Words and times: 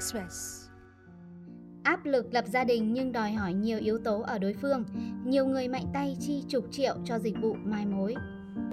Express. 0.00 0.66
Áp 1.82 2.00
lực 2.04 2.26
lập 2.30 2.44
gia 2.46 2.64
đình 2.64 2.92
nhưng 2.92 3.12
đòi 3.12 3.30
hỏi 3.30 3.52
nhiều 3.52 3.78
yếu 3.78 3.98
tố 3.98 4.22
ở 4.26 4.38
đối 4.38 4.54
phương. 4.62 4.84
Nhiều 5.24 5.46
người 5.46 5.68
mạnh 5.68 5.84
tay 5.94 6.16
chi 6.20 6.44
chục 6.48 6.64
triệu 6.70 6.94
cho 7.04 7.18
dịch 7.18 7.34
vụ 7.42 7.56
mai 7.64 7.86
mối. 7.86 8.14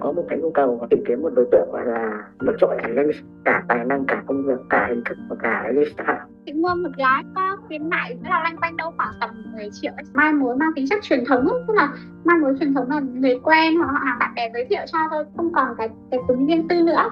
có 0.00 0.12
một 0.12 0.24
cái 0.28 0.38
nhu 0.38 0.50
cầu 0.50 0.86
tìm 0.90 1.04
kiếm 1.08 1.22
một 1.22 1.30
đối 1.36 1.46
tượng 1.52 1.68
gọi 1.72 1.86
là 1.86 2.28
vượt 2.38 2.56
trội 2.60 2.76
hẳn 2.82 2.94
lên 2.94 3.10
cả 3.44 3.64
tài 3.68 3.84
năng 3.84 4.04
cả 4.08 4.22
công 4.26 4.46
việc 4.46 4.60
cả 4.70 4.86
hình 4.88 5.02
thức 5.04 5.18
và 5.28 5.36
cả 5.42 5.72
lifestyle 5.72 6.18
chị 6.46 6.52
mua 6.52 6.74
một 6.74 6.88
gái 6.96 7.22
có 7.34 7.56
khuyến 7.66 7.90
mại 7.90 8.18
là 8.24 8.40
lanh 8.44 8.56
quanh 8.56 8.76
đâu 8.76 8.92
khoảng 8.96 9.14
tầm 9.20 9.30
10 9.52 9.70
triệu 9.72 9.92
mai 10.14 10.32
mối 10.32 10.56
mang 10.56 10.70
tính 10.76 10.86
chất 10.90 10.98
truyền 11.02 11.24
thống 11.28 11.48
ấy, 11.48 11.60
tức 11.68 11.74
là 11.74 11.92
mai 12.24 12.38
mối 12.38 12.54
truyền 12.60 12.74
thống 12.74 12.90
là 12.90 13.00
người 13.00 13.38
quen 13.42 13.76
hoặc 13.76 13.92
là 13.92 14.16
bạn 14.20 14.32
bè 14.34 14.50
giới 14.54 14.66
thiệu 14.70 14.82
cho 14.92 14.98
thôi 15.10 15.24
không 15.36 15.52
còn 15.54 15.74
cái 15.78 15.88
cái 16.10 16.20
tính 16.28 16.46
riêng 16.46 16.68
tư 16.68 16.82
nữa 16.82 17.10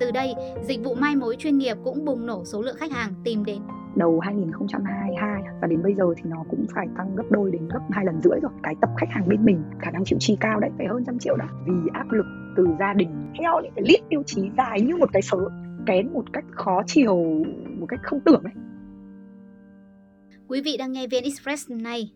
Từ 0.00 0.10
đây, 0.10 0.34
dịch 0.62 0.80
vụ 0.84 0.94
mai 0.94 1.16
mối 1.16 1.36
chuyên 1.38 1.58
nghiệp 1.58 1.76
cũng 1.84 2.04
bùng 2.04 2.26
nổ 2.26 2.44
số 2.44 2.62
lượng 2.62 2.76
khách 2.78 2.92
hàng 2.92 3.12
tìm 3.24 3.44
đến. 3.44 3.58
đầu 3.96 4.20
2022 4.20 5.42
và 5.60 5.66
đến 5.68 5.82
bây 5.82 5.94
giờ 5.94 6.04
thì 6.16 6.22
nó 6.24 6.44
cũng 6.50 6.66
phải 6.74 6.86
tăng 6.96 7.16
gấp 7.16 7.22
đôi 7.30 7.50
đến 7.50 7.68
gấp 7.68 7.80
hai 7.90 8.04
lần 8.04 8.20
rưỡi 8.22 8.40
rồi 8.42 8.52
cái 8.62 8.74
tập 8.80 8.90
khách 8.96 9.10
hàng 9.10 9.28
bên 9.28 9.44
mình 9.44 9.62
khả 9.78 9.90
năng 9.90 10.04
chịu 10.04 10.18
chi 10.20 10.36
cao 10.40 10.60
đấy 10.60 10.70
phải 10.76 10.86
hơn 10.86 11.04
trăm 11.06 11.18
triệu 11.18 11.36
đó 11.36 11.44
vì 11.66 11.72
áp 11.92 12.12
lực 12.12 12.26
từ 12.56 12.66
gia 12.78 12.92
đình 12.92 13.32
theo 13.40 13.60
những 13.62 13.72
cái 13.76 13.84
list 13.88 14.02
tiêu 14.08 14.22
chí 14.26 14.42
dài 14.56 14.80
như 14.80 14.96
một 14.96 15.08
cái 15.12 15.22
sớ 15.22 15.38
kén 15.86 16.12
một 16.12 16.32
cách 16.32 16.44
khó 16.50 16.82
chiều 16.86 17.16
một 17.78 17.86
cách 17.88 18.00
không 18.02 18.20
tưởng 18.20 18.42
ấy 18.42 18.52
Quý 20.48 20.60
vị 20.64 20.76
đang 20.78 20.92
nghe 20.92 21.06
VN 21.06 21.24
Express 21.24 21.70
này. 21.70 22.12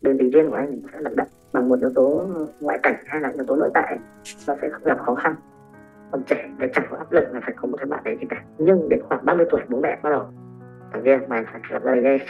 đơn 0.00 0.16
vị 0.16 0.30
riêng 0.32 0.50
của 0.50 0.56
anh 0.56 0.80
sẽ 0.92 0.98
đặt 1.04 1.14
đặt 1.16 1.28
bằng 1.60 1.68
một 1.68 1.80
yếu 1.80 1.90
tố 1.94 2.26
ngoại 2.60 2.78
cảnh 2.82 2.94
hay 3.06 3.20
là 3.20 3.28
yếu 3.28 3.44
tố 3.44 3.56
nội 3.56 3.70
tại 3.74 3.98
nó 4.46 4.54
sẽ 4.62 4.68
không 4.72 4.84
gặp 4.84 4.98
khó 5.06 5.14
khăn 5.14 5.34
còn 6.12 6.22
trẻ 6.26 6.48
thì 6.60 6.66
chẳng 6.74 6.86
có 6.90 6.96
áp 6.96 7.12
lực 7.12 7.24
là 7.32 7.40
phải 7.42 7.54
có 7.56 7.68
một 7.68 7.76
cái 7.76 7.86
bạn 7.86 8.04
đấy 8.04 8.16
gì 8.20 8.26
cả 8.30 8.42
nhưng 8.58 8.88
đến 8.88 9.00
khoảng 9.08 9.24
30 9.24 9.46
tuổi 9.50 9.60
bố 9.68 9.80
mẹ 9.80 9.98
bắt 10.02 10.10
đầu 10.10 10.22
thằng 10.92 11.02
kia 11.04 11.18
mày 11.28 11.44
phải 11.52 11.60
lập 11.70 11.82
gia 11.84 11.94
đình 11.94 12.04
đi 12.04 12.24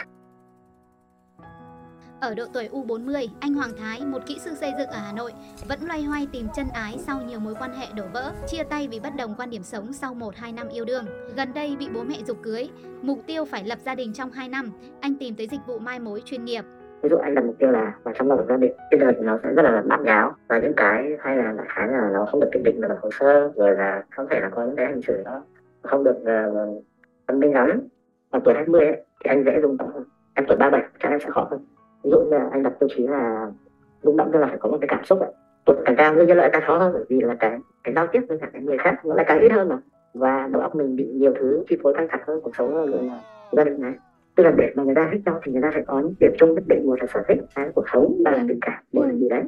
Ở 2.21 2.35
độ 2.35 2.45
tuổi 2.53 2.69
U40, 2.71 3.27
anh 3.39 3.53
Hoàng 3.53 3.71
Thái, 3.79 4.01
một 4.05 4.19
kỹ 4.25 4.37
sư 4.39 4.51
xây 4.53 4.71
dựng 4.77 4.89
ở 4.89 4.99
Hà 4.99 5.13
Nội, 5.13 5.33
vẫn 5.67 5.79
loay 5.87 6.03
hoay 6.03 6.27
tìm 6.31 6.47
chân 6.55 6.67
ái 6.73 6.95
sau 6.99 7.21
nhiều 7.21 7.39
mối 7.39 7.55
quan 7.59 7.73
hệ 7.73 7.85
đổ 7.95 8.03
vỡ, 8.13 8.33
chia 8.47 8.63
tay 8.63 8.87
vì 8.91 8.99
bất 8.99 9.15
đồng 9.17 9.35
quan 9.37 9.49
điểm 9.49 9.63
sống 9.63 9.93
sau 9.93 10.15
1-2 10.15 10.55
năm 10.55 10.67
yêu 10.69 10.85
đương. 10.85 11.05
Gần 11.35 11.53
đây 11.53 11.75
bị 11.79 11.89
bố 11.93 12.03
mẹ 12.03 12.15
dục 12.27 12.37
cưới, 12.43 12.69
mục 13.01 13.19
tiêu 13.27 13.45
phải 13.45 13.63
lập 13.63 13.79
gia 13.85 13.95
đình 13.95 14.13
trong 14.13 14.31
2 14.31 14.49
năm, 14.49 14.71
anh 15.01 15.15
tìm 15.15 15.35
tới 15.35 15.47
dịch 15.51 15.61
vụ 15.67 15.79
mai 15.79 15.99
mối 15.99 16.21
chuyên 16.25 16.45
nghiệp 16.45 16.63
ví 17.01 17.09
dụ 17.09 17.17
anh 17.17 17.35
đặt 17.35 17.45
mục 17.45 17.55
tiêu 17.59 17.71
là 17.71 17.93
vào 18.03 18.13
trong 18.17 18.27
lập 18.27 18.45
gia 18.49 18.57
đình 18.57 18.73
bây 18.91 18.99
giờ 18.99 19.11
thì 19.17 19.21
nó 19.21 19.39
sẽ 19.43 19.49
rất 19.53 19.63
là 19.63 19.83
bát 19.85 20.01
nháo. 20.01 20.33
Và 20.47 20.59
những 20.59 20.73
cái 20.77 21.17
hay 21.19 21.37
là 21.37 21.53
đại 21.57 21.65
khái 21.69 21.87
là 21.87 22.09
nó 22.13 22.25
không 22.25 22.39
được 22.39 22.49
kiểm 22.51 22.63
định 22.63 22.81
về 22.81 22.87
hồ 23.01 23.09
sơ 23.19 23.51
rồi 23.55 23.75
là 23.75 24.03
không 24.09 24.27
thể 24.29 24.39
là 24.39 24.49
có 24.49 24.65
những 24.65 24.75
cái 24.75 24.85
hành 24.85 25.01
xử 25.01 25.21
nó 25.25 25.41
không 25.81 26.03
được 26.03 26.17
uh, 27.31 27.35
minh 27.35 27.53
lắm. 27.53 27.81
Và 28.31 28.39
tuổi 28.43 28.53
20 28.53 28.85
ấy, 28.85 28.95
thì 28.95 29.29
anh 29.29 29.43
dễ 29.43 29.61
rung 29.61 29.77
động 29.77 29.91
hơn. 29.93 30.03
Em 30.33 30.45
tuổi 30.45 30.57
37 30.57 30.89
chắc 30.99 31.09
em 31.09 31.19
sẽ 31.19 31.29
khó 31.29 31.47
hơn. 31.51 31.65
Ví 32.03 32.11
dụ 32.11 32.19
như 32.19 32.37
là 32.37 32.49
anh 32.51 32.63
đặt 32.63 32.73
tiêu 32.79 32.89
chí 32.95 33.07
là 33.07 33.47
rung 34.01 34.17
động 34.17 34.29
tức 34.33 34.39
là 34.39 34.47
phải 34.47 34.57
có 34.57 34.69
một 34.69 34.77
cái 34.81 34.87
cảm 34.87 35.03
xúc 35.03 35.19
ấy. 35.19 35.31
Tuổi 35.65 35.75
càng 35.85 35.95
cao 35.95 36.15
đương 36.15 36.27
nhiên 36.27 36.37
lại 36.37 36.49
càng 36.53 36.61
khó 36.67 36.77
hơn 36.77 36.93
bởi 36.93 37.03
vì 37.09 37.21
là 37.21 37.35
cái 37.39 37.59
cái 37.83 37.93
giao 37.93 38.07
tiếp 38.07 38.21
với 38.27 38.37
cả 38.41 38.49
cái 38.53 38.61
người 38.61 38.77
khác 38.77 39.05
nó 39.05 39.15
lại 39.15 39.25
càng 39.27 39.39
ít 39.39 39.51
hơn 39.51 39.69
mà. 39.69 39.77
Và 40.13 40.47
đầu 40.51 40.61
óc 40.61 40.75
mình 40.75 40.95
bị 40.95 41.05
nhiều 41.05 41.33
thứ 41.39 41.63
chi 41.69 41.77
phối 41.83 41.93
căng 41.93 42.07
thẳng 42.09 42.21
hơn 42.27 42.41
cuộc 42.43 42.55
sống 42.55 42.75
rồi 42.75 42.87
là 42.87 43.19
gia 43.51 43.63
đình 43.63 43.81
này 43.81 43.93
tức 44.43 44.45
là 44.49 44.51
để 44.57 44.71
mà 44.75 44.83
người 44.83 44.95
ta 44.95 45.09
thích 45.11 45.21
nhau 45.25 45.39
thì 45.45 45.51
người 45.51 45.61
ta 45.61 45.71
phải 45.73 45.83
có 45.87 45.99
những 45.99 46.13
điểm 46.19 46.31
chung 46.39 46.55
nhất 46.55 46.63
định 46.67 46.85
một 46.85 46.99
là 46.99 47.05
sở 47.13 47.19
thích 47.27 47.37
là 47.55 47.71
cuộc 47.75 47.85
sống 47.93 48.23
ba 48.23 48.31
là 48.31 48.37
Ừ. 48.37 48.45
tình 48.49 48.59
cảm 48.61 48.83
một 48.91 49.03
là 49.05 49.13
gì 49.13 49.29
đấy 49.29 49.41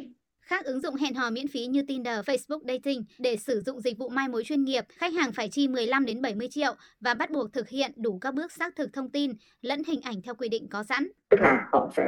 Khác 0.46 0.66
ứng 0.66 0.80
dụng 0.82 0.96
hẹn 0.96 1.14
hò 1.14 1.30
miễn 1.30 1.48
phí 1.48 1.66
như 1.68 1.82
Tinder, 1.88 2.20
Facebook 2.20 2.60
Dating, 2.68 3.04
để 3.20 3.36
sử 3.38 3.60
dụng 3.62 3.80
dịch 3.82 3.98
vụ 3.98 4.10
mai 4.10 4.28
mối 4.30 4.44
chuyên 4.44 4.64
nghiệp, 4.64 4.84
khách 4.98 5.14
hàng 5.14 5.32
phải 5.36 5.48
chi 5.52 5.68
15 5.68 6.06
đến 6.06 6.22
70 6.22 6.48
triệu 6.52 6.72
và 7.02 7.14
bắt 7.14 7.32
buộc 7.32 7.54
thực 7.54 7.70
hiện 7.70 7.92
đủ 7.96 8.18
các 8.22 8.34
bước 8.34 8.52
xác 8.52 8.76
thực 8.76 8.94
thông 8.94 9.10
tin 9.10 9.32
lẫn 9.62 9.82
hình 9.88 10.02
ảnh 10.04 10.16
theo 10.26 10.36
quy 10.36 10.50
định 10.50 10.68
có 10.72 10.84
sẵn. 10.84 11.08
tức 11.30 11.38
là 11.42 11.68
họ 11.72 11.92
sẽ 11.98 12.04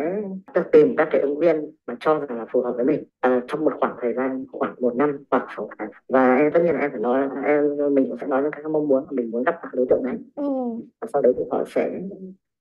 tìm 0.72 0.95
các 0.97 1.07
cái 1.12 1.22
ứng 1.22 1.40
viên 1.40 1.56
mà 1.88 1.95
cho 2.00 2.19
rằng 2.19 2.38
là 2.38 2.45
phù 2.51 2.62
hợp 2.62 2.74
với 2.75 2.85
mình 2.85 3.03
à, 3.19 3.41
trong 3.47 3.66
một 3.66 3.72
khoảng 3.79 3.95
thời 4.01 4.13
gian 4.13 4.45
khoảng 4.51 4.75
một 4.79 4.95
năm 4.95 5.24
hoặc 5.31 5.47
sáu 5.56 5.69
tháng 5.79 5.90
và 6.09 6.35
em 6.38 6.51
tất 6.53 6.59
nhiên 6.63 6.74
là 6.74 6.79
em 6.79 6.91
phải 6.91 7.00
nói 7.01 7.29
em 7.45 7.63
mình 7.95 8.06
cũng 8.09 8.18
sẽ 8.22 8.28
nói 8.28 8.41
những 8.41 8.51
cái 8.51 8.63
mong 8.63 8.88
muốn 8.88 9.03
mình 9.12 9.31
muốn 9.31 9.44
gặp 9.44 9.56
các 9.62 9.69
đối 9.74 9.85
tượng 9.90 10.03
đấy 10.03 10.16
ừ. 10.35 10.44
và 11.01 11.07
sau 11.13 11.22
đấy 11.22 11.34
thì 11.38 11.44
họ 11.51 11.63
sẽ 11.68 12.00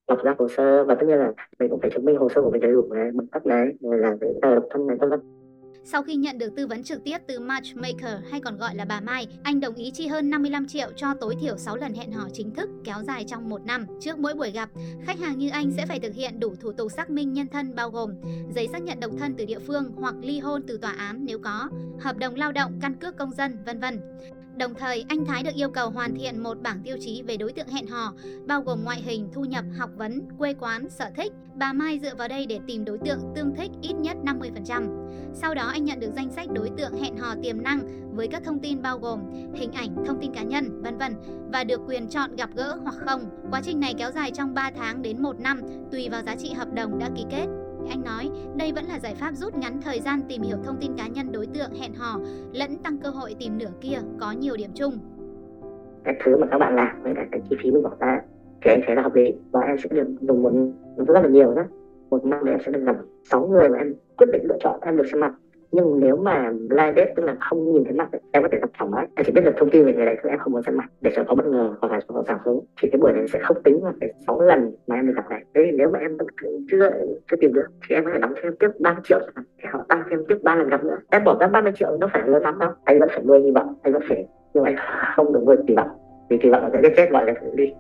lọc 0.09 0.23
ra 0.25 0.35
hồ 0.39 0.49
sơ 0.49 0.85
và 0.85 0.95
tất 0.95 1.07
nhiên 1.09 1.19
là 1.19 1.33
mình 1.59 1.71
cũng 1.71 1.81
phải 1.81 1.91
chứng 1.91 2.05
minh 2.05 2.17
hồ 2.17 2.29
sơ 2.29 2.43
của 2.43 2.51
mình 2.51 2.61
đầy 2.61 2.73
đủ 2.73 2.93
này 2.93 3.11
bằng 3.15 3.27
cách 3.27 3.47
này, 3.47 3.67
rồi 3.81 3.99
là 3.99 4.17
giấy 4.21 4.35
tờ 4.43 4.55
độc 4.55 4.65
thân 4.71 4.87
này 4.87 4.97
vân 5.01 5.11
vân 5.11 5.21
Sau 5.85 6.03
khi 6.03 6.17
nhận 6.17 6.39
được 6.39 6.57
tư 6.57 6.67
vấn 6.67 6.83
trực 6.83 7.05
tiếp 7.05 7.19
từ 7.27 7.41
Matchmaker 7.41 8.15
hay 8.31 8.41
còn 8.41 8.57
gọi 8.57 8.75
là 8.75 8.85
bà 8.85 9.01
Mai, 9.01 9.27
anh 9.43 9.61
đồng 9.61 9.75
ý 9.75 9.91
chi 9.95 10.07
hơn 10.07 10.31
55 10.31 10.67
triệu 10.67 10.89
cho 10.97 11.15
tối 11.21 11.35
thiểu 11.41 11.57
6 11.57 11.77
lần 11.77 11.95
hẹn 11.95 12.13
hò 12.13 12.29
chính 12.33 12.55
thức 12.55 12.71
kéo 12.85 12.97
dài 13.03 13.25
trong 13.29 13.49
một 13.49 13.67
năm. 13.67 13.87
Trước 14.01 14.19
mỗi 14.19 14.35
buổi 14.35 14.51
gặp, 14.51 14.69
khách 15.07 15.19
hàng 15.19 15.39
như 15.39 15.51
anh 15.53 15.71
sẽ 15.71 15.87
phải 15.87 16.01
thực 16.01 16.15
hiện 16.15 16.41
đủ 16.41 16.55
thủ 16.61 16.73
tục 16.73 16.93
xác 16.93 17.11
minh 17.11 17.33
nhân 17.33 17.47
thân 17.53 17.75
bao 17.75 17.91
gồm 17.91 18.11
giấy 18.55 18.69
xác 18.69 18.83
nhận 18.83 19.01
độc 19.01 19.11
thân 19.19 19.35
từ 19.39 19.45
địa 19.45 19.59
phương 19.59 19.93
hoặc 19.97 20.15
ly 20.23 20.39
hôn 20.39 20.63
từ 20.67 20.77
tòa 20.77 20.93
án 20.99 21.25
nếu 21.25 21.39
có, 21.39 21.69
hợp 22.01 22.19
đồng 22.19 22.35
lao 22.35 22.53
động, 22.53 22.79
căn 22.83 22.95
cước 22.95 23.17
công 23.17 23.33
dân, 23.33 23.59
vân 23.67 23.81
vân. 23.81 24.01
Đồng 24.59 24.75
thời, 24.75 25.05
anh 25.09 25.25
Thái 25.25 25.43
được 25.43 25.55
yêu 25.55 25.71
cầu 25.71 25.91
hoàn 25.91 26.15
thiện 26.15 26.43
một 26.43 26.63
bảng 26.63 26.81
tiêu 26.85 26.97
chí 27.01 27.23
về 27.23 27.37
đối 27.37 27.53
tượng 27.53 27.69
hẹn 27.69 27.87
hò, 27.87 28.15
bao 28.47 28.63
gồm 28.63 28.85
ngoại 28.85 29.03
hình, 29.03 29.29
thu 29.33 29.45
nhập, 29.45 29.65
học 29.79 29.91
vấn, 29.97 30.23
quê 30.39 30.55
quán, 30.55 30.91
sở 30.91 31.11
thích. 31.17 31.33
Bà 31.55 31.73
Mai 31.73 31.99
dựa 31.99 32.15
vào 32.15 32.29
đây 32.29 32.47
để 32.47 32.61
tìm 32.67 32.85
đối 32.85 32.99
tượng 32.99 33.19
tương 33.35 33.55
thích 33.55 33.71
ít 33.83 33.93
nhất 33.93 34.17
50%. 34.25 35.09
Sau 35.35 35.55
đó 35.55 35.63
anh 35.67 35.85
nhận 35.85 36.01
được 36.01 36.11
danh 36.17 36.31
sách 36.31 36.49
đối 36.51 36.71
tượng 36.77 36.93
hẹn 37.03 37.17
hò 37.17 37.35
tiềm 37.43 37.63
năng 37.63 37.81
với 38.17 38.29
các 38.29 38.43
thông 38.45 38.61
tin 38.61 38.83
bao 38.83 38.99
gồm 38.99 39.21
hình 39.55 39.73
ảnh, 39.73 40.05
thông 40.07 40.21
tin 40.21 40.33
cá 40.35 40.43
nhân, 40.43 40.83
vân 40.83 40.99
vân 40.99 41.15
và 41.53 41.65
được 41.65 41.81
quyền 41.87 42.09
chọn 42.09 42.37
gặp 42.37 42.51
gỡ 42.55 42.77
hoặc 42.83 42.95
không. 43.07 43.31
Quá 43.51 43.61
trình 43.65 43.81
này 43.81 43.95
kéo 43.99 44.11
dài 44.11 44.31
trong 44.31 44.55
3 44.55 44.71
tháng 44.77 45.03
đến 45.03 45.23
1 45.23 45.41
năm 45.41 45.61
tùy 45.93 46.09
vào 46.09 46.23
giá 46.23 46.37
trị 46.37 46.53
hợp 46.53 46.69
đồng 46.75 46.99
đã 46.99 47.11
ký 47.17 47.25
kết. 47.31 47.64
Anh 47.89 48.05
nói, 48.05 48.31
đây 48.57 48.73
vẫn 48.75 48.85
là 48.85 48.99
giải 48.99 49.15
pháp 49.15 49.33
rút 49.35 49.55
ngắn 49.57 49.81
thời 49.83 50.01
gian 50.01 50.21
tìm 50.29 50.43
hiểu 50.43 50.57
thông 50.65 50.77
tin 50.81 50.91
cá 50.97 51.09
nhân 51.09 51.33
đối 51.33 51.47
tượng 51.47 51.71
hẹn 51.81 51.95
hò, 51.95 52.21
lẫn 52.53 52.77
tăng 52.85 52.99
cơ 52.99 53.11
hội 53.11 53.35
tìm 53.41 53.59
nửa 53.59 53.71
kia, 53.81 53.99
có 54.21 54.33
nhiều 54.33 54.57
điểm 54.57 54.71
chung. 54.75 54.99
cái 56.05 56.15
thứ 56.25 56.37
mà 56.37 56.47
các 56.51 56.59
bạn 56.59 56.77
làm 56.77 57.03
với 57.03 57.13
cả 57.17 57.27
cái 57.31 57.41
chi 57.51 57.57
phí 57.63 57.71
mình 57.71 57.83
bỏ 57.83 57.91
ra, 58.01 58.21
thì 58.63 58.71
em 58.71 58.81
thấy 58.87 58.97
là 58.97 59.03
hợp 59.03 59.15
lý. 59.15 59.33
Và 59.51 59.61
em 59.61 59.77
sẽ 59.79 59.89
được 59.93 60.07
dùng 60.21 60.43
một, 60.43 60.53
rất 61.07 61.21
là 61.23 61.29
nhiều 61.29 61.55
đó 61.55 61.63
một 62.11 62.25
năm 62.25 62.45
em 62.45 62.59
sẽ 62.67 62.73
được 62.73 62.85
gặp 62.87 62.97
sáu 63.25 63.47
người 63.47 63.69
mà 63.69 63.79
em 63.79 63.95
quyết 64.17 64.27
định 64.33 64.43
lựa 64.49 64.57
chọn, 64.61 64.81
em 64.83 64.97
được 64.97 65.05
xem 65.13 65.21
mặt 65.21 65.35
nhưng 65.75 66.01
nếu 66.01 66.17
mà 66.17 66.51
blind 66.69 66.97
date 66.97 67.13
tức 67.17 67.23
là 67.23 67.37
không 67.41 67.73
nhìn 67.73 67.85
thấy 67.85 67.93
mặt 67.93 68.09
em 68.33 68.43
có 68.43 68.49
thể 68.53 68.59
gặp 68.61 68.71
thoải 68.79 68.91
mái 68.91 69.07
em 69.17 69.25
chỉ 69.27 69.33
biết 69.33 69.45
được 69.45 69.55
thông 69.57 69.71
tin 69.71 69.85
về 69.85 69.93
người 69.93 70.07
đấy 70.07 70.17
thôi, 70.23 70.31
em 70.31 70.39
không 70.39 70.53
muốn 70.53 70.63
xem 70.63 70.77
mặt 70.77 70.87
để 71.01 71.11
sợ 71.17 71.25
có 71.29 71.35
bất 71.35 71.47
ngờ 71.47 71.75
hoặc 71.81 71.93
là 71.93 72.01
sợ 72.01 72.07
có 72.15 72.23
giảm 72.29 72.39
hứng. 72.45 72.61
Thì 72.83 72.89
cái 72.93 72.99
buổi 73.01 73.13
này 73.13 73.29
sẽ 73.29 73.39
không 73.43 73.63
tính 73.63 73.85
là 73.85 73.93
cái 74.01 74.13
sáu 74.27 74.41
lần 74.41 74.73
mà 74.87 74.97
em 74.97 75.07
được 75.07 75.13
gặp 75.17 75.31
này. 75.31 75.45
Thế 75.55 75.63
thì 75.65 75.77
nếu 75.77 75.91
mà 75.91 75.99
em 75.99 76.17
vẫn 76.17 76.27
chưa 76.71 76.91
chưa 77.31 77.37
tìm 77.41 77.53
được 77.53 77.67
thì 77.89 77.95
em 77.95 78.05
có 78.05 78.11
thể 78.13 78.19
đóng 78.19 78.35
thêm 78.43 78.57
tiếp 78.61 78.69
3 78.81 78.97
triệu 79.05 79.19
thì 79.37 79.69
họ 79.73 79.85
tăng 79.89 80.03
thêm 80.11 80.25
tiếp 80.29 80.37
ba 80.43 80.55
lần 80.57 80.69
gặp 80.69 80.85
nữa. 80.85 80.99
Em 81.11 81.25
bỏ 81.25 81.37
ra 81.41 81.47
30 81.47 81.73
triệu 81.77 81.97
nó 82.01 82.09
phải 82.13 82.23
lớn 82.29 82.43
lắm 82.43 82.59
đâu. 82.59 82.71
Anh 82.85 82.99
vẫn 82.99 83.09
phải 83.13 83.23
nuôi 83.25 83.41
hy 83.41 83.51
vọng, 83.51 83.75
anh 83.83 83.93
vẫn 83.93 84.03
phải, 84.09 84.27
nhưng 84.55 84.65
anh 84.65 84.77
không 85.17 85.33
được 85.33 85.41
nuôi 85.47 85.57
kỳ 85.67 85.75
vọng. 85.75 85.89
Vì 86.31 86.39
kỳ 86.39 86.51
vọng 86.51 86.63
là 86.63 86.71
sẽ 86.73 86.81
giết 86.83 86.93
chết 86.97 87.13
mọi 87.13 87.25
người 87.25 87.35
đi. 87.55 87.73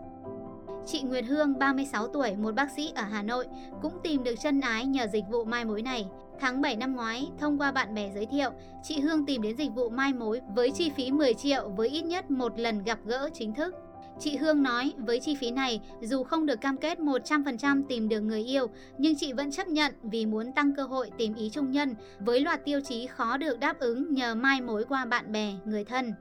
Chị 0.86 1.02
Nguyệt 1.02 1.24
Hương, 1.24 1.58
36 1.58 2.08
tuổi, 2.08 2.36
một 2.36 2.54
bác 2.54 2.70
sĩ 2.70 2.92
ở 2.94 3.02
Hà 3.02 3.22
Nội, 3.22 3.46
cũng 3.82 3.92
tìm 4.02 4.24
được 4.24 4.34
chân 4.42 4.60
ái 4.60 4.86
nhờ 4.86 5.06
dịch 5.12 5.24
vụ 5.30 5.44
mai 5.44 5.64
mối 5.64 5.82
này. 5.82 6.06
Tháng 6.40 6.60
7 6.60 6.76
năm 6.76 6.96
ngoái, 6.96 7.28
thông 7.38 7.58
qua 7.58 7.72
bạn 7.72 7.94
bè 7.94 8.10
giới 8.14 8.26
thiệu, 8.26 8.50
chị 8.82 9.00
Hương 9.00 9.26
tìm 9.26 9.42
đến 9.42 9.56
dịch 9.56 9.70
vụ 9.74 9.88
mai 9.88 10.12
mối 10.12 10.40
với 10.54 10.70
chi 10.70 10.90
phí 10.96 11.10
10 11.10 11.34
triệu 11.34 11.68
với 11.76 11.88
ít 11.88 12.02
nhất 12.02 12.30
một 12.30 12.58
lần 12.58 12.84
gặp 12.84 12.98
gỡ 13.04 13.28
chính 13.34 13.54
thức. 13.54 13.74
Chị 14.18 14.36
Hương 14.36 14.62
nói 14.62 14.92
với 14.98 15.20
chi 15.20 15.36
phí 15.40 15.50
này, 15.50 15.80
dù 16.00 16.22
không 16.24 16.46
được 16.46 16.60
cam 16.60 16.76
kết 16.76 16.98
100% 16.98 17.82
tìm 17.88 18.08
được 18.08 18.20
người 18.20 18.44
yêu, 18.44 18.66
nhưng 18.98 19.16
chị 19.16 19.32
vẫn 19.32 19.50
chấp 19.50 19.68
nhận 19.68 19.92
vì 20.02 20.26
muốn 20.26 20.52
tăng 20.52 20.74
cơ 20.74 20.82
hội 20.82 21.10
tìm 21.18 21.34
ý 21.34 21.50
chung 21.50 21.70
nhân 21.70 21.94
với 22.20 22.40
loạt 22.40 22.64
tiêu 22.64 22.80
chí 22.80 23.06
khó 23.06 23.36
được 23.36 23.60
đáp 23.60 23.78
ứng 23.78 24.14
nhờ 24.14 24.34
mai 24.34 24.60
mối 24.60 24.84
qua 24.84 25.04
bạn 25.04 25.32
bè, 25.32 25.52
người 25.64 25.84
thân. 25.84 26.12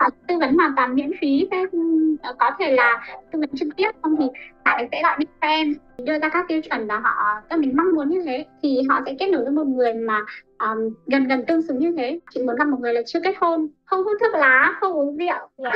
Họ 0.00 0.08
tư 0.28 0.38
vấn 0.38 0.54
hoàn 0.54 0.72
toàn 0.76 0.94
miễn 0.94 1.10
phí 1.20 1.48
ừ, 1.72 1.78
ờ, 2.22 2.34
có 2.38 2.50
thể 2.58 2.72
là 2.72 3.06
tư 3.32 3.38
vấn 3.40 3.50
trực 3.56 3.68
tiếp 3.76 3.90
không 4.02 4.16
thì 4.18 4.24
bạn 4.64 4.88
sẽ 4.92 5.02
gọi 5.02 5.16
đi 5.18 5.26
xem 5.42 5.74
đưa 6.04 6.18
ra 6.18 6.28
các 6.28 6.44
tiêu 6.48 6.60
chuẩn 6.60 6.86
là 6.86 6.98
họ 6.98 7.40
cho 7.50 7.56
mình 7.56 7.76
mong 7.76 7.86
muốn 7.94 8.08
như 8.08 8.22
thế 8.24 8.46
thì 8.62 8.78
họ 8.88 9.00
sẽ 9.06 9.14
kết 9.18 9.26
nối 9.26 9.42
với 9.42 9.52
một 9.52 9.64
người 9.64 9.94
mà 9.94 10.24
um, 10.58 10.94
gần 11.06 11.28
gần 11.28 11.44
tương 11.46 11.62
xứng 11.62 11.78
như 11.78 11.94
thế. 11.96 12.20
Chị 12.30 12.42
muốn 12.42 12.56
gặp 12.56 12.68
một 12.68 12.78
người 12.80 12.94
là 12.94 13.02
chưa 13.06 13.20
kết 13.24 13.34
hôn 13.40 13.68
không 13.84 14.04
hút 14.04 14.16
thuốc 14.20 14.34
lá 14.34 14.76
không 14.80 14.92
uống 14.92 15.16
rượu 15.16 15.48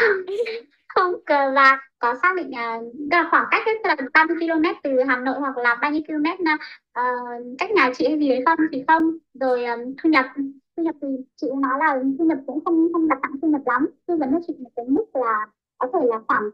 không 0.88 1.14
cờ 1.26 1.52
và 1.54 1.78
có 1.98 2.14
xác 2.22 2.36
định 2.36 2.50
uh, 2.50 3.30
khoảng 3.30 3.46
cách 3.50 3.62
hết 3.66 3.72
là 3.84 3.96
30 4.14 4.36
km 4.40 4.64
từ 4.82 5.02
Hà 5.08 5.16
Nội 5.16 5.34
hoặc 5.40 5.56
là 5.56 5.74
bao 5.74 5.90
nhiêu 5.90 6.02
km 6.06 6.44
uh, 6.44 7.58
cách 7.58 7.70
nhà 7.70 7.90
chị 7.94 8.08
hay 8.08 8.18
gì 8.18 8.28
đấy 8.28 8.42
không 8.46 8.58
thì 8.72 8.84
không. 8.88 9.02
Rồi 9.34 9.64
um, 9.64 9.80
thu 10.02 10.10
nhập 10.10 10.26
thu 10.76 10.82
nhập 10.82 10.94
thì 11.02 11.08
chị 11.36 11.46
cũng 11.50 11.60
nói 11.60 11.78
là 11.78 12.00
thu 12.18 12.24
nhập 12.24 12.38
cũng 12.46 12.64
không 12.64 12.88
không 12.92 13.08
đặt 13.08 13.18
nặng 13.22 13.32
thu 13.42 13.48
nhập 13.48 13.62
lắm. 13.66 13.88
Tư 14.06 14.16
vấn 14.16 14.32
cho 14.32 14.38
chị 14.46 14.54
một 14.58 14.70
cái 14.76 14.86
mức 14.88 15.04
là 15.16 15.46
có 15.78 15.88
thể 15.92 16.06
là 16.08 16.18
khoảng 16.28 16.50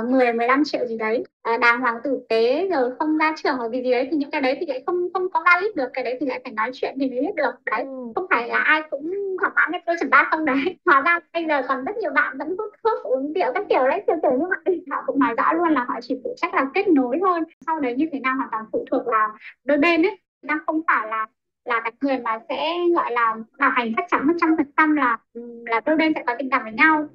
uh, 0.00 0.10
10 0.10 0.32
15 0.32 0.62
triệu 0.64 0.86
gì 0.86 0.98
đấy. 0.98 1.24
Uh, 1.54 1.60
đàng 1.60 1.80
hoàng 1.80 2.00
tử 2.04 2.26
tế 2.28 2.68
rồi 2.68 2.92
không 2.98 3.18
ra 3.18 3.34
trường 3.36 3.56
hoặc 3.56 3.70
gì 3.70 3.82
gì 3.82 3.90
đấy 3.90 4.08
thì 4.10 4.16
những 4.16 4.30
cái 4.30 4.40
đấy 4.40 4.56
thì 4.60 4.66
lại 4.66 4.82
không 4.86 5.08
không 5.14 5.30
có 5.30 5.42
valid 5.44 5.76
được. 5.76 5.88
Cái 5.92 6.04
đấy 6.04 6.16
thì 6.20 6.26
lại 6.26 6.40
phải 6.44 6.52
nói 6.52 6.70
chuyện 6.74 6.96
thì 7.00 7.10
mới 7.10 7.20
biết 7.20 7.34
được. 7.34 7.54
Đấy 7.66 7.84
không 8.14 8.26
phải 8.30 8.48
là 8.48 8.58
ai 8.58 8.82
cũng 8.90 9.10
thỏa 9.40 9.52
mãn 9.56 9.70
với 9.70 9.80
tiêu 9.86 9.94
chuẩn 10.00 10.10
ba 10.10 10.28
không 10.30 10.44
đấy. 10.44 10.78
Hóa 10.84 11.00
ra 11.00 11.18
bây 11.32 11.44
giờ 11.48 11.62
còn 11.68 11.84
rất 11.84 11.96
nhiều 11.96 12.10
bạn 12.14 12.38
vẫn 12.38 12.48
hút 12.48 12.70
thuốc 12.84 13.02
uống 13.02 13.32
rượu 13.32 13.52
các 13.54 13.66
kiểu 13.68 13.88
đấy 13.88 14.02
kiểu 14.06 14.16
kiểu 14.22 14.32
như 14.32 14.46
vậy. 14.64 14.84
Họ 14.90 15.02
cũng 15.06 15.18
nói 15.18 15.34
rõ 15.34 15.52
luôn 15.52 15.68
là 15.68 15.84
họ 15.88 15.94
chỉ 16.02 16.20
phụ 16.24 16.34
trách 16.36 16.54
là 16.54 16.66
kết 16.74 16.88
nối 16.88 17.18
thôi. 17.20 17.40
Sau 17.66 17.80
đấy 17.80 17.94
như 17.96 18.08
thế 18.12 18.20
nào 18.20 18.36
hoàn 18.36 18.48
toàn 18.52 18.64
phụ 18.72 18.84
thuộc 18.90 19.06
vào 19.06 19.28
đôi 19.64 19.78
bên 19.78 20.02
ấy. 20.02 20.18
Đang 20.42 20.58
không 20.66 20.80
phải 20.86 21.08
là 21.08 21.26
là 21.70 21.80
cái 21.84 21.92
người 22.00 22.18
mà 22.18 22.38
sẽ 22.48 22.74
gọi 22.96 23.12
là 23.12 23.36
bảo 23.58 23.70
hành 23.70 23.92
chắc 23.96 24.04
chắn 24.10 24.26
một 24.26 24.32
trăm 24.40 24.56
phần 24.56 24.66
trăm 24.76 24.96
là 24.96 25.18
là 25.66 25.80
đôi 25.86 25.96
bên 25.96 26.12
sẽ 26.14 26.22
có 26.26 26.34
tình 26.38 26.50
cảm 26.50 26.62
với 26.62 26.72
nhau 26.72 27.08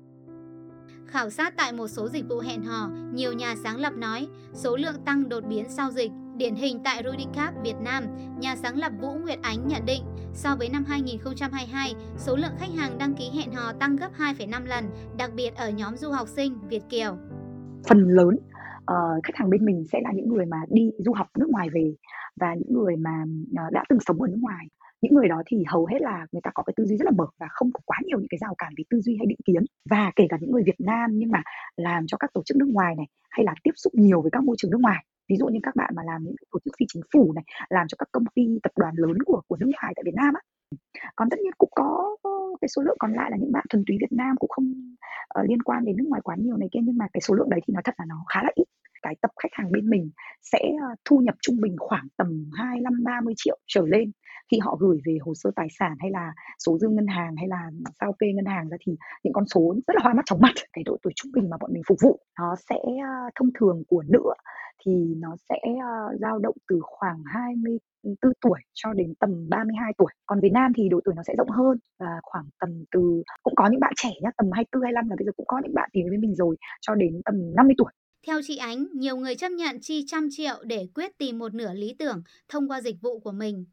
Khảo 1.07 1.29
sát 1.29 1.53
tại 1.57 1.73
một 1.73 1.87
số 1.87 2.07
dịch 2.09 2.25
vụ 2.29 2.39
hẹn 2.39 2.63
hò, 2.63 2.89
nhiều 3.13 3.33
nhà 3.33 3.55
sáng 3.63 3.77
lập 3.77 3.93
nói 3.97 4.27
số 4.53 4.75
lượng 4.75 4.95
tăng 5.05 5.29
đột 5.29 5.43
biến 5.47 5.65
sau 5.69 5.91
dịch. 5.91 6.11
Điển 6.37 6.55
hình 6.55 6.79
tại 6.83 7.03
Rudicap 7.05 7.53
Việt 7.63 7.75
Nam, 7.83 8.03
nhà 8.39 8.55
sáng 8.55 8.77
lập 8.77 8.91
Vũ 9.01 9.13
Nguyệt 9.13 9.39
Ánh 9.41 9.67
nhận 9.67 9.85
định 9.85 10.03
so 10.33 10.55
với 10.59 10.69
năm 10.69 10.83
2022, 10.87 11.93
số 12.17 12.35
lượng 12.35 12.51
khách 12.57 12.71
hàng 12.77 12.97
đăng 12.97 13.13
ký 13.13 13.29
hẹn 13.35 13.51
hò 13.53 13.73
tăng 13.79 13.95
gấp 13.95 14.09
2,5 14.17 14.65
lần, 14.65 14.85
đặc 15.17 15.31
biệt 15.35 15.55
ở 15.55 15.69
nhóm 15.69 15.95
du 15.95 16.11
học 16.11 16.27
sinh 16.27 16.57
Việt 16.69 16.83
Kiều. 16.89 17.17
Phần 17.89 18.07
lớn 18.07 18.35
uh, 18.91 19.23
khách 19.23 19.35
hàng 19.35 19.49
bên 19.49 19.65
mình 19.65 19.83
sẽ 19.91 19.99
là 20.03 20.09
những 20.13 20.29
người 20.29 20.45
mà 20.45 20.57
đi 20.69 20.91
du 20.97 21.13
học 21.13 21.27
nước 21.37 21.47
ngoài 21.49 21.67
về 21.73 21.95
và 22.41 22.53
những 22.53 22.73
người 22.73 22.95
mà 22.95 23.23
ờ, 23.57 23.63
đã 23.71 23.83
từng 23.89 23.99
sống 24.05 24.21
ở 24.21 24.27
nước 24.27 24.39
ngoài 24.41 24.67
những 25.01 25.13
người 25.13 25.27
đó 25.27 25.41
thì 25.45 25.63
hầu 25.67 25.85
hết 25.85 26.01
là 26.01 26.25
người 26.31 26.41
ta 26.43 26.51
có 26.53 26.63
cái 26.63 26.73
tư 26.77 26.85
duy 26.85 26.97
rất 26.97 27.05
là 27.05 27.11
mở 27.11 27.27
và 27.39 27.47
không 27.49 27.71
có 27.73 27.79
quá 27.85 27.97
nhiều 28.05 28.19
những 28.19 28.27
cái 28.29 28.37
rào 28.37 28.55
cản 28.57 28.73
về 28.77 28.83
tư 28.89 29.01
duy 29.01 29.15
hay 29.19 29.25
định 29.25 29.37
kiến. 29.45 29.63
Và 29.89 30.11
kể 30.15 30.25
cả 30.29 30.37
những 30.41 30.51
người 30.51 30.63
Việt 30.65 30.79
Nam 30.79 31.09
nhưng 31.13 31.31
mà 31.31 31.41
làm 31.77 32.07
cho 32.07 32.17
các 32.17 32.33
tổ 32.33 32.41
chức 32.45 32.57
nước 32.57 32.69
ngoài 32.69 32.95
này 32.95 33.05
hay 33.29 33.45
là 33.45 33.53
tiếp 33.63 33.71
xúc 33.75 33.93
nhiều 33.95 34.21
với 34.21 34.31
các 34.31 34.43
môi 34.43 34.55
trường 34.59 34.71
nước 34.71 34.81
ngoài 34.81 35.05
ví 35.29 35.35
dụ 35.35 35.45
như 35.47 35.59
các 35.63 35.75
bạn 35.75 35.93
mà 35.95 36.03
làm 36.05 36.23
những 36.23 36.35
tổ 36.51 36.59
chức 36.65 36.73
phi 36.79 36.85
chính 36.93 37.03
phủ 37.13 37.33
này 37.33 37.43
làm 37.69 37.87
cho 37.87 37.95
các 37.99 38.09
công 38.11 38.25
ty 38.35 38.59
tập 38.63 38.71
đoàn 38.75 38.93
lớn 38.97 39.17
của 39.25 39.41
của 39.47 39.57
nước 39.59 39.69
ngoài 39.73 39.93
tại 39.95 40.03
Việt 40.05 40.15
Nam 40.15 40.33
á. 40.33 40.41
Còn 41.15 41.29
tất 41.29 41.39
nhiên 41.39 41.51
cũng 41.57 41.69
có 41.75 42.17
cái 42.61 42.69
số 42.69 42.81
lượng 42.81 42.97
còn 42.99 43.13
lại 43.13 43.31
là 43.31 43.37
những 43.37 43.51
bạn 43.51 43.65
thuần 43.69 43.83
túy 43.87 43.97
Việt 44.01 44.11
Nam 44.11 44.35
cũng 44.39 44.49
không 44.49 44.95
uh, 45.39 45.49
liên 45.49 45.61
quan 45.61 45.85
đến 45.85 45.97
nước 45.97 46.07
ngoài 46.07 46.21
quá 46.23 46.35
nhiều 46.39 46.57
này 46.57 46.69
kia 46.71 46.79
nhưng 46.83 46.97
mà 46.97 47.05
cái 47.13 47.21
số 47.21 47.33
lượng 47.35 47.49
đấy 47.49 47.59
thì 47.67 47.73
nói 47.73 47.83
thật 47.83 47.95
là 47.97 48.05
nó 48.07 48.25
khá 48.33 48.43
là 48.43 48.51
ít 48.55 48.65
cái 49.05 49.15
tập 49.21 49.31
khách 49.43 49.53
hàng 49.53 49.71
bên 49.71 49.89
mình 49.89 50.09
sẽ 50.51 50.59
ờ, 50.81 50.87
thu 51.05 51.17
nhập 51.17 51.35
trung 51.41 51.57
bình 51.61 51.75
khoảng 51.79 52.07
tầm 52.17 52.49
25 52.57 52.93
30 53.03 53.33
triệu 53.37 53.57
trở 53.67 53.81
lên 53.85 54.11
khi 54.51 54.59
họ 54.59 54.77
gửi 54.79 54.97
về 55.05 55.17
hồ 55.21 55.33
sơ 55.35 55.51
tài 55.55 55.67
sản 55.79 55.95
hay 55.99 56.11
là 56.11 56.33
số 56.65 56.77
dư 56.77 56.89
ngân 56.89 57.07
hàng 57.07 57.35
hay 57.37 57.47
là 57.47 57.71
sao 57.99 58.13
kê 58.19 58.27
ngân 58.33 58.45
hàng 58.45 58.69
ra 58.69 58.77
thì 58.85 58.95
những 59.23 59.33
con 59.33 59.45
số 59.45 59.75
rất 59.87 59.93
là 59.95 60.01
hoa 60.03 60.13
mắt 60.13 60.25
chóng 60.25 60.41
mặt 60.41 60.53
cái 60.73 60.83
độ 60.83 60.97
tuổi 61.03 61.13
trung 61.15 61.31
bình 61.35 61.49
mà 61.49 61.57
bọn 61.61 61.73
mình 61.73 61.83
phục 61.87 61.97
vụ 62.01 62.19
nó 62.39 62.55
sẽ 62.69 62.75
ờ, 63.03 63.29
thông 63.35 63.49
thường 63.59 63.83
của 63.87 64.03
nữ 64.07 64.23
thì 64.85 64.91
nó 65.17 65.35
sẽ 65.49 65.55
ờ, 65.63 66.17
dao 66.21 66.39
động 66.39 66.55
từ 66.67 66.79
khoảng 66.81 67.23
24 67.25 68.33
tuổi 68.41 68.59
cho 68.73 68.93
đến 68.93 69.13
tầm 69.19 69.49
32 69.49 69.93
tuổi. 69.97 70.11
Còn 70.25 70.39
Việt 70.39 70.51
Nam 70.53 70.71
thì 70.75 70.89
độ 70.89 70.99
tuổi 71.05 71.15
nó 71.15 71.23
sẽ 71.27 71.33
rộng 71.37 71.49
hơn 71.49 71.77
và 71.99 72.19
khoảng 72.23 72.45
tầm 72.59 72.83
từ 72.91 73.23
cũng 73.43 73.55
có 73.55 73.67
những 73.71 73.79
bạn 73.79 73.93
trẻ 73.95 74.09
nhá, 74.21 74.29
tầm 74.37 74.47
24 74.53 74.81
25 74.81 75.09
là 75.09 75.15
bây 75.19 75.25
giờ 75.25 75.31
cũng 75.37 75.45
có 75.47 75.61
những 75.63 75.73
bạn 75.73 75.89
tìm 75.93 76.05
với 76.09 76.17
mình 76.17 76.35
rồi 76.35 76.55
cho 76.81 76.95
đến 76.95 77.21
tầm 77.25 77.35
50 77.55 77.75
tuổi. 77.77 77.91
Theo 78.27 78.39
chị 78.43 78.57
Ánh, 78.57 78.85
nhiều 78.93 79.17
người 79.17 79.35
chấp 79.35 79.51
nhận 79.51 79.79
chi 79.81 80.03
trăm 80.07 80.27
triệu 80.31 80.55
để 80.63 80.87
quyết 80.95 81.17
tìm 81.17 81.39
một 81.39 81.53
nửa 81.53 81.73
lý 81.73 81.95
tưởng 81.99 82.23
thông 82.49 82.67
qua 82.67 82.81
dịch 82.81 82.95
vụ 83.01 83.19
của 83.19 83.31
mình. 83.31 83.65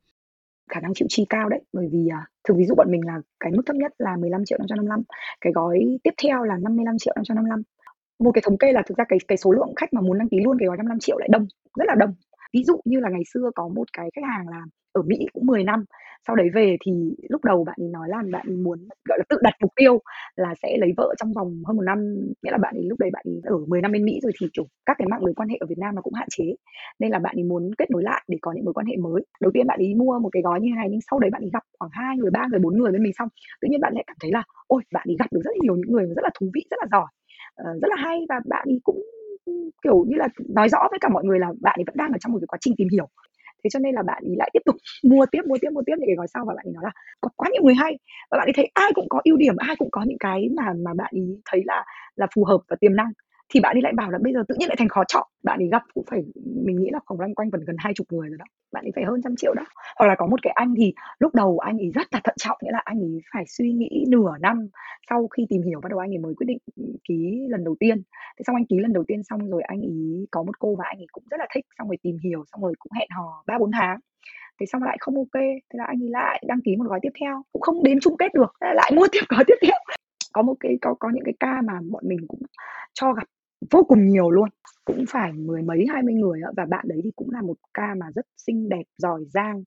Khả 0.71 0.81
năng 0.81 0.95
chịu 0.95 1.07
chi 1.11 1.27
cao 1.29 1.49
đấy, 1.49 1.61
bởi 1.73 1.89
vì 1.93 2.09
à, 2.13 2.27
thường 2.45 2.59
ví 2.59 2.65
dụ 2.65 2.75
bọn 2.75 2.91
mình 2.91 3.01
là 3.07 3.21
cái 3.41 3.53
mức 3.53 3.63
thấp 3.67 3.77
nhất 3.77 3.93
là 3.99 4.17
15 4.17 4.45
triệu 4.45 4.59
555, 4.59 5.03
cái 5.41 5.53
gói 5.53 5.79
tiếp 6.03 6.11
theo 6.23 6.45
là 6.45 6.55
55 6.63 6.99
triệu 6.99 7.15
555. 7.17 7.63
Một 8.19 8.31
cái 8.35 8.43
thống 8.45 8.59
kê 8.59 8.73
là 8.73 8.83
thực 8.87 8.99
ra 8.99 9.05
cái 9.09 9.19
cái 9.29 9.39
số 9.39 9.53
lượng 9.53 9.73
khách 9.77 9.93
mà 9.93 10.01
muốn 10.01 10.19
đăng 10.19 10.29
ký 10.29 10.37
luôn 10.45 10.57
cái 10.59 10.67
gói 10.67 10.77
55 10.77 10.99
triệu 11.01 11.19
lại 11.19 11.29
đông, 11.33 11.47
rất 11.79 11.85
là 11.89 11.95
đông. 11.95 12.15
Ví 12.53 12.63
dụ 12.65 12.81
như 12.85 13.01
là 13.01 13.09
ngày 13.11 13.23
xưa 13.35 13.51
có 13.55 13.69
một 13.69 13.85
cái 13.93 14.11
khách 14.17 14.23
hàng 14.37 14.49
là 14.49 14.63
ở 14.93 15.03
Mỹ 15.03 15.27
cũng 15.33 15.47
10 15.47 15.65
năm, 15.65 15.85
sau 16.27 16.37
đấy 16.37 16.49
về 16.55 16.77
thì 16.87 16.93
lúc 17.29 17.45
đầu 17.45 17.65
bạn 17.65 17.77
ấy 17.81 17.89
nói 17.89 18.09
là 18.09 18.23
bạn 18.33 18.47
ấy 18.49 18.57
muốn, 18.57 18.79
gọi 19.09 19.19
là, 19.19 19.25
tự 19.29 19.37
đặt 19.43 19.55
mục 19.61 19.71
tiêu 19.77 19.99
là 20.37 20.55
sẽ 20.63 20.77
lấy 20.81 20.91
vợ 20.97 21.15
trong 21.19 21.33
vòng 21.33 21.63
hơn 21.67 21.77
một 21.77 21.83
năm, 21.83 21.99
nghĩa 22.43 22.51
là 22.51 22.59
bạn 22.59 22.75
ấy, 22.75 22.85
lúc 22.85 22.99
đấy 23.01 23.11
bạn 23.13 23.25
ấy 23.29 23.41
ở 23.45 23.57
10 23.69 23.81
năm 23.83 23.93
bên 23.93 24.05
Mỹ 24.05 24.19
rồi 24.23 24.33
thì, 24.41 24.47
kiểu, 24.55 24.65
các 24.87 24.97
cái 24.99 25.09
mạng 25.09 25.25
lưới 25.25 25.35
quan 25.35 25.49
hệ 25.49 25.57
ở 25.61 25.67
Việt 25.67 25.79
Nam 25.79 25.95
nó 25.95 26.03
cũng 26.03 26.15
hạn 26.15 26.29
chế, 26.31 26.45
nên 26.99 27.11
là 27.11 27.19
bạn 27.19 27.37
ấy 27.37 27.45
muốn 27.45 27.71
kết 27.79 27.91
nối 27.91 28.03
lại 28.03 28.23
để 28.29 28.39
có 28.43 28.53
những 28.53 28.65
mối 28.65 28.75
quan 28.75 28.87
hệ 28.87 28.97
mới. 28.97 29.23
Đầu 29.41 29.51
tiên 29.55 29.67
bạn 29.67 29.79
ấy 29.79 29.95
mua 29.95 30.19
một 30.19 30.29
cái 30.33 30.43
gói 30.43 30.61
như 30.61 30.69
thế 30.73 30.77
này, 30.77 30.89
nhưng 30.91 31.01
sau 31.11 31.19
đấy 31.19 31.31
bạn 31.31 31.43
ấy 31.43 31.51
gặp 31.53 31.63
khoảng 31.79 31.91
hai 31.95 32.17
người, 32.17 32.31
ba 32.31 32.47
người, 32.51 32.61
bốn 32.61 32.79
người 32.79 32.93
bên 32.93 33.03
mình 33.03 33.13
xong, 33.19 33.29
tự 33.61 33.69
nhiên 33.71 33.81
bạn 33.81 33.95
lại 33.95 34.05
cảm 34.07 34.17
thấy 34.21 34.31
là, 34.33 34.43
ôi, 34.67 34.83
bạn 34.93 35.05
ấy 35.11 35.17
gặp 35.19 35.27
được 35.33 35.41
rất 35.45 35.51
là 35.55 35.59
nhiều 35.63 35.77
những 35.77 35.93
người 35.93 36.07
rất 36.07 36.23
là 36.23 36.31
thú 36.41 36.51
vị, 36.55 36.65
rất 36.71 36.77
là 36.81 36.87
giỏi 36.93 37.07
ờ, 37.55 37.65
rất 37.83 37.89
là 37.91 37.97
hay. 37.99 38.21
Và 38.29 38.41
bạn 38.49 38.69
ấy 38.69 38.81
cũng 38.85 39.03
kiểu 39.83 40.05
như 40.09 40.17
là 40.17 40.29
nói 40.49 40.69
rõ 40.69 40.79
với 40.91 40.99
cả 41.03 41.09
mọi 41.09 41.25
người 41.25 41.39
là 41.39 41.49
bạn 41.61 41.79
ấy 41.81 41.85
vẫn 41.87 41.97
đang 41.97 42.13
ở 42.13 42.19
trong 42.21 42.33
một 42.33 42.39
cái 42.41 42.47
quá 42.47 42.59
trình 42.61 42.75
tìm 42.77 42.89
hiểu. 42.93 43.09
Thế 43.65 43.71
cho 43.71 43.79
nên 43.79 43.95
là 43.95 44.03
bạn 44.03 44.23
ấy 44.27 44.37
lại 44.39 44.51
tiếp 44.53 44.61
tục 44.67 44.77
mua 45.11 45.27
tiếp 45.33 45.43
mua 45.47 45.57
tiếp 45.61 45.69
mua 45.73 45.83
tiếp 45.87 45.95
những 45.99 46.09
cái 46.09 46.17
gói 46.17 46.27
sau 46.35 46.45
và 46.49 46.55
bạn 46.55 46.67
ấy 46.67 46.73
nói 46.75 46.85
là 46.85 46.91
có 47.21 47.29
quá 47.37 47.49
nhiều 47.53 47.63
người 47.65 47.75
hay. 47.75 47.99
Và 48.31 48.39
bạn 48.39 48.47
ấy 48.49 48.53
thấy 48.57 48.71
ai 48.75 48.91
cũng 48.95 49.09
có 49.09 49.21
ưu 49.25 49.37
điểm, 49.37 49.57
ai 49.59 49.77
cũng 49.79 49.89
có 49.93 50.05
những 50.07 50.19
cái 50.21 50.49
mà 50.57 50.73
mà 50.85 50.91
bạn 50.97 51.13
ấy 51.17 51.23
thấy 51.51 51.63
là 51.67 51.85
là 52.17 52.27
phù 52.35 52.45
hợp 52.45 52.59
và 52.69 52.77
tiềm 52.81 52.97
năng 52.97 53.13
thì 53.53 53.61
bạn 53.61 53.77
ấy 53.77 53.83
lại 53.83 53.93
bảo 53.97 54.11
là 54.11 54.19
bây 54.23 54.33
giờ 54.33 54.45
tự 54.49 54.55
nhiên 54.59 54.69
lại 54.69 54.77
thành 54.79 54.89
khó 54.89 55.05
chọn. 55.09 55.29
Bạn 55.43 55.59
ấy 55.59 55.69
gặp 55.69 55.83
cũng 55.95 56.05
phải, 56.11 56.23
mình 56.65 56.77
nghĩ 56.77 56.91
là 56.93 56.99
khoảng 57.07 57.21
loanh 57.21 57.35
quanh 57.35 57.51
gần 57.51 57.65
gần 57.67 57.77
hai 57.79 57.93
chục 57.95 58.07
người 58.11 58.29
rồi 58.29 58.39
đó. 58.39 58.45
Bạn 58.73 58.85
ấy 58.85 58.93
phải 58.95 59.05
hơn 59.05 59.21
trăm 59.25 59.37
triệu 59.37 59.55
đó. 59.55 59.63
Hoặc 59.99 60.07
là 60.07 60.15
có 60.15 60.27
một 60.27 60.43
cái 60.43 60.53
anh 60.57 60.75
thì 60.77 60.95
lúc 61.19 61.35
đầu 61.35 61.59
anh 61.59 61.79
ấy 61.79 61.91
rất 61.95 62.07
là 62.11 62.21
thận 62.25 62.35
trọng, 62.39 62.59
nghĩa 62.63 62.73
là 62.73 62.83
anh 62.85 62.99
ấy 63.01 63.21
phải 63.35 63.45
suy 63.47 63.73
nghĩ 63.73 64.05
nửa 64.09 64.33
năm 64.41 64.69
sau 65.11 65.29
khi 65.29 65.47
tìm 65.49 65.63
hiểu 65.63 65.81
bắt 65.81 65.89
đầu 65.91 65.99
anh 65.99 66.11
ấy 66.11 66.19
mới 66.19 66.35
quyết 66.35 66.47
định 66.47 66.59
ký 67.09 67.47
lần 67.49 67.65
đầu 67.65 67.77
tiên. 67.81 68.03
Thế 68.39 68.43
xong 68.47 68.57
anh 68.57 68.67
ký 68.67 68.79
lần 68.79 68.93
đầu 68.93 69.05
tiên 69.09 69.23
xong 69.23 69.51
rồi 69.51 69.63
anh 69.63 69.81
ấy 69.81 70.27
có 70.31 70.43
một 70.43 70.59
cô 70.59 70.75
và 70.75 70.85
anh 70.89 70.99
ấy 70.99 71.07
cũng 71.13 71.25
rất 71.31 71.37
là 71.41 71.47
thích, 71.55 71.65
xong 71.79 71.89
rồi 71.89 71.97
tìm 72.03 72.17
hiểu, 72.25 72.45
xong 72.53 72.63
rồi 72.63 72.73
cũng 72.79 72.93
hẹn 72.93 73.09
hò 73.17 73.45
ba 73.47 73.59
bốn 73.59 73.71
tháng. 73.73 73.99
Thế 74.61 74.67
xong 74.67 74.83
lại 74.83 74.97
không 75.01 75.17
ok, 75.17 75.35
thế 75.43 75.77
là 75.79 75.85
anh 75.85 76.03
ấy 76.03 76.11
lại 76.11 76.43
đăng 76.47 76.61
ký 76.65 76.77
một 76.77 76.85
gói 76.89 76.99
tiếp 77.03 77.13
theo. 77.21 77.43
Cũng 77.53 77.63
không 77.63 77.83
đến 77.83 77.99
chung 78.01 78.17
kết 78.17 78.35
được 78.35 78.53
lại 78.61 78.93
mua 78.95 79.07
tiếp 79.13 79.21
gói 79.29 79.45
tiếp 79.47 79.55
theo. 79.63 79.79
Có 80.33 80.43
một 80.43 80.55
cái, 80.61 80.79
có 80.81 80.95
có 80.95 81.11
những 81.15 81.25
cái 81.25 81.35
ca 81.41 81.63
mà 81.65 81.73
bọn 81.91 82.03
mình 82.07 82.19
cũng 82.29 82.41
cho 82.93 83.13
gặp 83.13 83.25
vô 83.71 83.83
cùng 83.89 84.09
nhiều 84.09 84.31
luôn. 84.31 84.49
Cũng 84.85 85.05
phải 85.09 85.33
mười 85.33 85.63
mấy, 85.63 85.87
hai 85.93 86.03
mươi 86.03 86.15
người 86.15 86.41
và 86.57 86.65
bạn 86.67 86.85
đấy 86.89 87.01
thì 87.05 87.11
cũng 87.17 87.31
là 87.31 87.43
một 87.43 87.55
ca 87.75 87.95
mà 87.99 88.07
rất 88.15 88.27
xinh 88.37 88.69
đẹp, 88.69 88.83
giỏi 88.99 89.25
giang, 89.35 89.63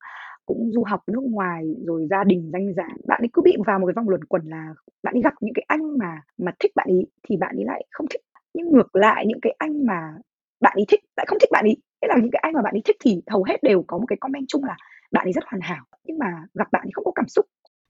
cũng 0.46 0.72
du 0.74 0.84
học 0.84 1.02
nước 1.08 1.24
ngoài, 1.24 1.64
rồi 1.86 2.08
gia 2.10 2.24
đình 2.24 2.50
danh 2.54 2.74
giá 2.74 2.88
bạn 3.08 3.22
ấy 3.22 3.30
cứ 3.34 3.42
bị 3.42 3.56
vào 3.66 3.80
một 3.80 3.86
cái 3.88 3.94
vòng 3.96 4.10
luẩn 4.10 4.24
quẩn 4.24 4.42
là 4.46 4.74
bạn 5.04 5.14
ấy 5.16 5.22
gặp 5.22 5.34
những 5.42 5.54
cái 5.54 5.66
anh 5.68 5.98
mà 5.98 6.22
mà 6.38 6.52
thích 6.60 6.72
bạn 6.76 6.88
ấy, 6.90 7.06
thì 7.30 7.38
bạn 7.38 7.56
ấy 7.56 7.66
lại 7.66 7.86
không 7.92 8.08
thích. 8.10 8.22
Nhưng 8.54 8.72
ngược 8.72 8.96
lại, 8.96 9.26
những 9.28 9.40
cái 9.42 9.56
anh 9.60 9.86
mà 9.86 10.14
bạn 10.62 10.74
ấy 10.78 10.86
thích, 10.88 11.00
lại 11.18 11.26
không 11.30 11.40
thích 11.42 11.50
bạn 11.52 11.66
ấy. 11.66 11.78
Thế 12.02 12.08
là 12.08 12.16
những 12.22 12.32
cái 12.32 12.40
anh 12.44 12.54
mà 12.54 12.62
bạn 12.62 12.74
ấy 12.76 12.82
thích 12.86 12.96
thì 13.06 13.22
hầu 13.28 13.44
hết 13.44 13.64
đều 13.64 13.84
có 13.88 13.98
một 13.98 14.06
cái 14.08 14.18
comment 14.22 14.46
chung 14.48 14.64
là 14.64 14.78
bạn 15.12 15.28
ấy 15.28 15.34
rất 15.34 15.44
hoàn 15.48 15.62
hảo. 15.62 15.86
Nhưng 16.04 16.18
mà 16.20 16.28
gặp 16.54 16.68
bạn 16.72 16.82
ấy 16.88 16.92
không 16.94 17.06
có 17.06 17.12
cảm 17.16 17.28
xúc. 17.28 17.46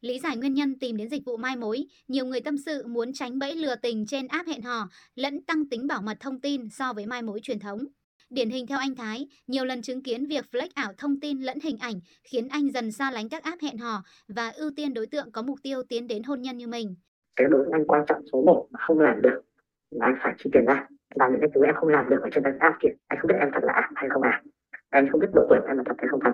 Lý 0.06 0.19
giải 0.19 0.38
nguyên 0.38 0.54
nhân 0.54 0.80
tìm 0.80 0.98
đến 0.98 1.10
dịch 1.10 1.25
vụ 1.25 1.38
mai 1.38 1.56
mối, 1.56 1.86
nhiều 2.07 2.25
người 2.25 2.40
tâm 2.42 2.57
sự 2.57 2.88
muốn 2.88 3.13
tránh 3.13 3.40
bẫy 3.40 3.56
lừa 3.56 3.75
tình 3.75 4.06
trên 4.06 4.28
app 4.28 4.48
hẹn 4.48 4.62
hò, 4.62 4.89
lẫn 5.15 5.44
tăng 5.46 5.70
tính 5.70 5.88
bảo 5.88 6.01
mật 6.01 6.18
thông 6.20 6.41
tin 6.41 6.70
so 6.70 6.94
với 6.94 7.06
mai 7.06 7.22
mối 7.22 7.39
truyền 7.44 7.60
thống. 7.60 7.80
Điển 8.30 8.50
hình 8.50 8.68
theo 8.68 8.77
anh 8.77 8.96
Thái, 8.96 9.27
nhiều 9.48 9.65
lần 9.65 9.82
chứng 9.82 10.03
kiến 10.03 10.25
việc 10.25 10.46
flex 10.51 10.68
ảo 10.74 10.94
thông 10.98 11.20
tin 11.20 11.41
lẫn 11.41 11.58
hình 11.63 11.77
ảnh 11.80 12.00
khiến 12.24 12.48
anh 12.48 12.72
dần 12.72 12.91
xa 12.91 13.12
lánh 13.12 13.30
các 13.30 13.44
app 13.44 13.62
hẹn 13.62 13.77
hò 13.77 14.03
và 14.27 14.50
ưu 14.50 14.72
tiên 14.75 14.94
đối 14.94 15.08
tượng 15.08 15.32
có 15.32 15.41
mục 15.41 15.60
tiêu 15.63 15.84
tiến 15.89 16.08
đến 16.08 16.24
hôn 16.24 16.41
nhân 16.41 16.58
như 16.58 16.68
mình. 16.68 16.96
Cái 17.36 17.48
đối 17.50 17.65
anh 17.72 17.86
quan 17.88 18.06
trọng 18.08 18.22
số 18.32 18.44
1 18.46 18.68
mà 18.72 18.80
không 18.88 19.00
làm 19.00 19.22
được 19.22 19.41
là 19.91 20.06
anh 20.06 20.15
phải 20.24 20.34
chi 20.38 20.50
tiền 20.53 20.65
ra. 20.65 20.88
Làm 21.15 21.32
những 21.32 21.41
cái 21.41 21.50
thứ 21.56 21.62
em 21.65 21.75
không 21.75 21.89
làm 21.89 22.10
được 22.10 22.20
ở 22.22 22.30
trên 22.34 22.44
các 22.44 22.53
app 22.60 22.75
kia. 22.82 22.89
Anh 23.08 23.20
không 23.22 23.27
biết 23.27 23.38
em 23.39 23.50
thật 23.53 23.63
là 23.63 23.74
app 23.74 23.88
hay 23.96 24.10
không 24.10 24.22
à. 24.22 24.44
Em 24.89 25.08
không 25.12 25.22
biết 25.22 25.27
độ 25.34 25.46
tuổi 25.50 25.60
em 25.68 25.77
là 25.77 25.84
thật 25.86 25.96
hay 25.98 26.08
không 26.12 26.20
thật 26.24 26.32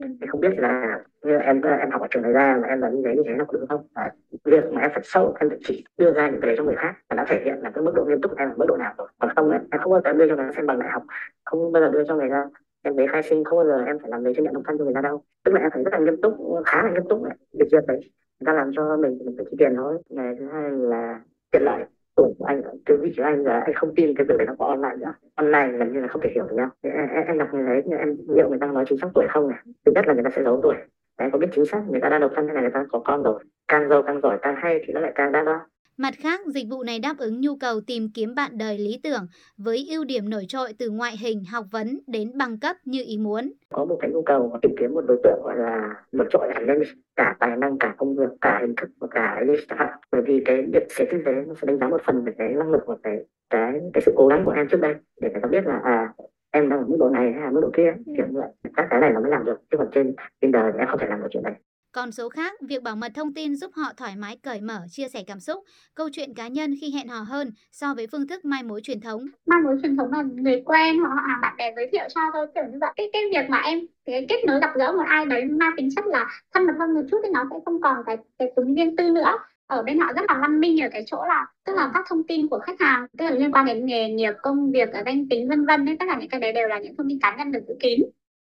thì 0.00 0.26
không 0.28 0.40
biết 0.40 0.58
là 0.58 0.98
như 1.22 1.36
em 1.36 1.62
em 1.62 1.90
học 1.90 2.00
ở 2.00 2.06
trường 2.10 2.22
này 2.22 2.32
ra 2.32 2.58
mà 2.62 2.68
em 2.68 2.80
làm 2.80 2.94
như 2.94 3.02
thế 3.04 3.14
như 3.16 3.22
thế 3.26 3.34
nó 3.34 3.44
có 3.44 3.58
đúng 3.58 3.68
không? 3.68 3.86
Và 3.94 4.10
việc 4.44 4.64
mà 4.72 4.80
em 4.80 4.90
phải 4.94 5.02
sâu 5.04 5.34
em 5.40 5.48
phải 5.48 5.58
chỉ 5.62 5.84
đưa 5.98 6.12
ra 6.12 6.30
những 6.30 6.40
cái 6.40 6.46
đấy 6.46 6.54
cho 6.58 6.64
người 6.64 6.76
khác 6.76 6.94
và 7.08 7.16
đã 7.16 7.24
thể 7.28 7.40
hiện 7.44 7.58
là 7.62 7.70
cái 7.70 7.84
mức 7.84 7.92
độ 7.94 8.04
nghiêm 8.04 8.20
túc 8.20 8.36
em 8.36 8.48
ở 8.48 8.54
mức 8.56 8.64
độ 8.68 8.76
nào 8.76 8.94
rồi. 8.98 9.08
Còn 9.18 9.30
không 9.36 9.50
ấy, 9.50 9.60
em 9.70 9.80
không 9.80 9.92
bao 9.92 10.00
giờ 10.04 10.12
đưa 10.12 10.28
cho 10.28 10.36
người 10.36 10.44
ta 10.44 10.52
xem 10.56 10.66
bằng 10.66 10.78
đại 10.78 10.90
học 10.90 11.02
không 11.44 11.72
bao 11.72 11.82
giờ 11.82 11.90
đưa 11.90 12.04
cho 12.04 12.16
người 12.16 12.28
ta 12.30 12.44
em 12.82 12.96
giấy 12.96 13.06
khai 13.08 13.22
sinh 13.22 13.44
không 13.44 13.58
bao 13.58 13.66
giờ 13.66 13.84
em 13.86 13.98
phải 13.98 14.10
làm 14.10 14.24
giấy 14.24 14.34
chứng 14.34 14.44
nhận 14.44 14.54
độc 14.54 14.62
thân 14.66 14.78
cho 14.78 14.84
người 14.84 14.94
ta 14.94 15.00
đâu. 15.00 15.22
Tức 15.44 15.52
là 15.54 15.60
em 15.60 15.70
phải 15.70 15.84
rất 15.84 15.92
là 15.92 15.98
nghiêm 15.98 16.20
túc 16.20 16.34
khá 16.66 16.82
là 16.82 16.90
nghiêm 16.90 17.08
túc 17.08 17.22
đấy 17.22 17.34
việc 17.58 17.66
duyệt 17.70 17.84
đấy 17.88 18.00
người 18.40 18.46
ta 18.46 18.52
làm 18.52 18.70
cho 18.76 18.96
mình 18.96 19.18
mình 19.24 19.34
phải 19.36 19.46
chi 19.50 19.56
tiền 19.58 19.74
thôi 19.76 20.02
ngày 20.08 20.36
thứ 20.38 20.46
hai 20.52 20.70
là 20.70 21.20
tiện 21.50 21.62
lợi 21.62 21.84
tuổi 22.20 22.34
của 22.38 22.44
anh 22.44 22.62
cái 22.86 22.96
vị 22.96 23.12
trí 23.16 23.22
anh 23.22 23.44
là 23.44 23.60
anh 23.60 23.74
không 23.74 23.94
tin 23.96 24.16
cái 24.16 24.26
việc 24.28 24.34
đấy 24.38 24.46
nó 24.46 24.54
có 24.58 24.66
online 24.66 24.96
nữa. 25.00 25.12
Online 25.34 25.78
gần 25.78 25.92
như 25.92 26.00
là 26.00 26.08
không 26.08 26.22
thể 26.22 26.30
hiểu 26.34 26.44
được 26.44 26.56
nhau 26.56 26.68
em, 26.82 27.24
em, 27.26 27.38
đọc 27.38 27.48
như 27.52 27.64
thế 27.66 27.82
nhưng 27.86 27.98
em 27.98 28.16
liệu 28.36 28.48
người 28.48 28.58
ta 28.60 28.66
nói 28.66 28.84
chính 28.88 28.98
xác 28.98 29.08
tuổi 29.14 29.26
không 29.28 29.48
này 29.48 29.58
thứ 29.86 29.92
nhất 29.94 30.06
là 30.06 30.14
người 30.14 30.24
ta 30.24 30.30
sẽ 30.30 30.42
giấu 30.42 30.60
tuổi. 30.62 30.74
Em 31.18 31.30
có 31.30 31.38
biết 31.38 31.48
chính 31.52 31.64
xác 31.64 31.82
người 31.90 32.00
ta 32.00 32.08
đang 32.08 32.20
độc 32.20 32.32
thân 32.36 32.46
hay 32.46 32.54
là 32.54 32.60
người 32.60 32.70
ta 32.70 32.84
có 32.92 32.98
con 32.98 33.22
rồi. 33.22 33.44
Càng 33.68 33.88
giàu 33.88 34.02
càng 34.02 34.20
giỏi 34.20 34.38
càng 34.42 34.54
hay 34.58 34.80
thì 34.86 34.92
nó 34.92 35.00
lại 35.00 35.12
càng 35.14 35.32
đa 35.32 35.42
đoan. 35.42 35.60
Mặt 36.02 36.14
khác, 36.18 36.40
dịch 36.46 36.66
vụ 36.70 36.82
này 36.82 36.98
đáp 36.98 37.14
ứng 37.18 37.40
nhu 37.40 37.56
cầu 37.56 37.80
tìm 37.86 38.08
kiếm 38.14 38.34
bạn 38.34 38.58
đời 38.58 38.78
lý 38.78 39.00
tưởng 39.02 39.26
với 39.58 39.86
ưu 39.90 40.04
điểm 40.04 40.30
nổi 40.30 40.44
trội 40.48 40.68
từ 40.78 40.90
ngoại 40.90 41.16
hình, 41.16 41.44
học 41.52 41.64
vấn 41.70 41.98
đến 42.06 42.38
bằng 42.38 42.58
cấp 42.58 42.76
như 42.84 43.02
ý 43.06 43.18
muốn. 43.18 43.52
Có 43.72 43.84
một 43.84 43.96
cái 44.00 44.10
nhu 44.10 44.22
cầu 44.22 44.58
tìm 44.62 44.74
kiếm 44.78 44.94
một 44.94 45.00
đối 45.08 45.20
tượng 45.24 45.40
gọi 45.44 45.56
là 45.58 45.94
nổi 46.12 46.26
trội 46.30 46.48
hẳn 46.54 46.66
lên 46.66 46.82
cả 47.16 47.36
tài 47.40 47.56
năng, 47.56 47.78
cả 47.78 47.94
công 47.98 48.16
việc, 48.16 48.30
cả 48.40 48.58
hình 48.60 48.74
thức 48.76 48.90
và 49.00 49.08
cả 49.10 49.40
lifestyle. 49.46 49.96
Bởi 50.12 50.22
vì 50.26 50.42
cái 50.44 50.62
việc 50.72 50.86
sẽ 50.90 51.04
kinh 51.10 51.22
tế 51.26 51.32
nó 51.46 51.54
sẽ 51.54 51.66
đánh 51.66 51.78
giá 51.78 51.88
một 51.88 52.00
phần 52.06 52.24
về 52.24 52.32
cái 52.38 52.48
năng 52.48 52.70
lực 52.70 52.80
của 52.86 52.96
cái 53.02 53.16
cái 53.50 53.80
cái 53.92 54.02
sự 54.06 54.12
cố 54.16 54.26
gắng 54.26 54.42
của 54.44 54.52
em 54.52 54.68
trước 54.68 54.80
đây 54.80 54.94
để 55.20 55.30
người 55.32 55.40
ta 55.42 55.48
biết 55.48 55.66
là 55.66 55.80
à 55.84 56.12
em 56.50 56.68
đang 56.68 56.78
ở 56.78 56.84
mức 56.88 56.96
độ 57.00 57.08
này 57.08 57.32
hay 57.32 57.42
là 57.42 57.50
mức 57.50 57.60
độ 57.62 57.70
kia 57.76 57.94
kiểu 58.16 58.26
như 58.30 58.40
vậy 58.40 58.48
các 58.76 58.86
cái 58.90 59.00
này 59.00 59.10
nó 59.10 59.20
mới 59.20 59.30
làm 59.30 59.44
được 59.44 59.60
chứ 59.70 59.76
còn 59.78 59.88
trên 59.92 60.14
Tinder 60.40 60.62
thì 60.72 60.78
em 60.78 60.88
không 60.88 60.98
thể 60.98 61.06
làm 61.06 61.22
được 61.22 61.28
chuyện 61.30 61.42
này 61.42 61.54
còn 61.92 62.12
số 62.12 62.28
khác, 62.28 62.52
việc 62.68 62.82
bảo 62.82 62.96
mật 62.96 63.12
thông 63.14 63.34
tin 63.34 63.56
giúp 63.56 63.70
họ 63.74 63.92
thoải 63.96 64.16
mái 64.16 64.38
cởi 64.42 64.60
mở, 64.60 64.80
chia 64.90 65.08
sẻ 65.08 65.22
cảm 65.26 65.40
xúc, 65.40 65.64
câu 65.94 66.08
chuyện 66.12 66.34
cá 66.34 66.48
nhân 66.48 66.74
khi 66.80 66.90
hẹn 66.90 67.08
hò 67.08 67.20
hơn 67.20 67.50
so 67.72 67.94
với 67.94 68.06
phương 68.12 68.26
thức 68.26 68.44
mai 68.44 68.62
mối 68.62 68.80
truyền 68.80 69.00
thống. 69.00 69.26
Mai 69.46 69.60
mối 69.64 69.78
truyền 69.82 69.96
thống 69.96 70.12
là 70.12 70.22
người 70.22 70.62
quen 70.64 70.98
hoặc 70.98 71.14
là 71.14 71.38
bạn 71.42 71.54
bè 71.58 71.72
giới 71.76 71.88
thiệu 71.92 72.04
cho 72.14 72.20
thôi 72.32 72.46
kiểu 72.54 72.64
như 72.72 72.78
vậy. 72.80 72.90
Cái 72.96 73.10
cái 73.12 73.22
việc 73.32 73.50
mà 73.50 73.58
em 73.58 73.80
cái 74.04 74.26
kết 74.28 74.44
nối 74.46 74.60
gặp 74.60 74.70
gỡ 74.74 74.92
một 74.92 75.04
ai 75.06 75.26
đấy 75.26 75.44
mang 75.44 75.70
tính 75.76 75.88
chất 75.96 76.06
là 76.06 76.26
thân 76.54 76.66
mật 76.66 76.72
hơn 76.78 76.94
một 76.94 77.00
chút 77.10 77.18
thì 77.24 77.30
nó 77.32 77.44
sẽ 77.50 77.56
không 77.64 77.80
còn 77.80 77.96
cái 78.06 78.16
cái 78.38 78.52
tính 78.56 78.74
riêng 78.74 78.96
tư 78.96 79.10
nữa 79.10 79.38
ở 79.66 79.82
bên 79.82 79.98
họ 79.98 80.12
rất 80.12 80.22
là 80.28 80.38
văn 80.40 80.60
minh 80.60 80.82
ở 80.82 80.88
cái 80.92 81.04
chỗ 81.06 81.24
là 81.28 81.46
tức 81.66 81.76
là 81.76 81.90
các 81.94 82.04
thông 82.08 82.26
tin 82.26 82.48
của 82.48 82.58
khách 82.58 82.80
hàng 82.80 83.06
tức 83.18 83.24
là 83.24 83.30
liên 83.30 83.52
quan 83.52 83.66
đến 83.66 83.86
nghề 83.86 84.08
nghiệp 84.08 84.32
công 84.42 84.70
việc 84.70 84.88
danh 85.04 85.28
tính 85.28 85.48
vân 85.48 85.66
vân 85.66 85.86
tất 85.98 86.04
cả 86.08 86.18
những 86.20 86.28
cái 86.30 86.40
đấy 86.40 86.52
đều 86.52 86.68
là 86.68 86.78
những 86.78 86.96
thông 86.96 87.08
tin 87.08 87.18
cá 87.22 87.36
nhân 87.36 87.52
được 87.52 87.60
giữ 87.68 87.74
kín 87.80 88.00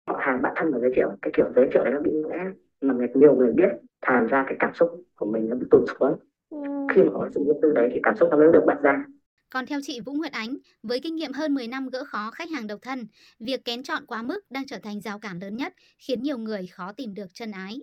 họ 0.08 0.18
hàng 0.20 0.42
bạn 0.42 0.54
thân 0.56 0.72
và 0.74 0.80
giới 0.80 0.92
thiệu 0.96 1.10
cái 1.22 1.32
kiểu 1.38 1.46
giới 1.56 1.68
thiệu 1.74 1.84
đấy 1.84 1.94
nó 1.94 2.00
bị 2.02 2.12
ngẽ 2.12 2.38
mà 2.82 2.94
nhiều 3.16 3.36
người 3.36 3.54
biết 3.54 3.70
thành 4.02 4.28
ra 4.28 4.44
cái 4.48 4.56
cảm 4.60 4.74
xúc 4.74 5.04
của 5.16 5.26
mình 5.26 5.50
nó 5.50 5.56
bị 5.56 5.66
tụt 5.72 5.84
xuống 6.00 6.20
ừ. 6.50 6.58
khi 6.96 7.04
mà 7.04 7.10
có 7.14 7.30
sự 7.36 7.44
riêng 7.48 7.60
tư 7.62 7.72
đấy 7.76 7.90
thì 7.94 8.00
cảm 8.04 8.16
xúc 8.16 8.30
nó 8.32 8.38
mới 8.38 8.52
được 8.54 8.64
bật 8.68 8.82
ra 8.82 9.06
còn 9.50 9.66
theo 9.66 9.80
chị 9.84 10.00
Vũ 10.00 10.14
Nguyệt 10.14 10.32
Ánh, 10.32 10.58
với 10.84 11.00
kinh 11.00 11.16
nghiệm 11.16 11.34
hơn 11.34 11.54
10 11.54 11.68
năm 11.68 11.90
gỡ 11.90 12.04
khó 12.08 12.32
khách 12.32 12.50
hàng 12.50 12.68
độc 12.68 12.80
thân, 12.82 13.08
việc 13.40 13.66
kén 13.66 13.84
chọn 13.84 14.06
quá 14.06 14.22
mức 14.22 14.40
đang 14.50 14.66
trở 14.66 14.78
thành 14.84 15.02
rào 15.02 15.20
cản 15.20 15.40
lớn 15.40 15.58
nhất, 15.58 15.74
khiến 16.00 16.24
nhiều 16.24 16.38
người 16.38 16.68
khó 16.68 16.92
tìm 16.92 17.14
được 17.14 17.34
chân 17.34 17.52
ái. 17.52 17.82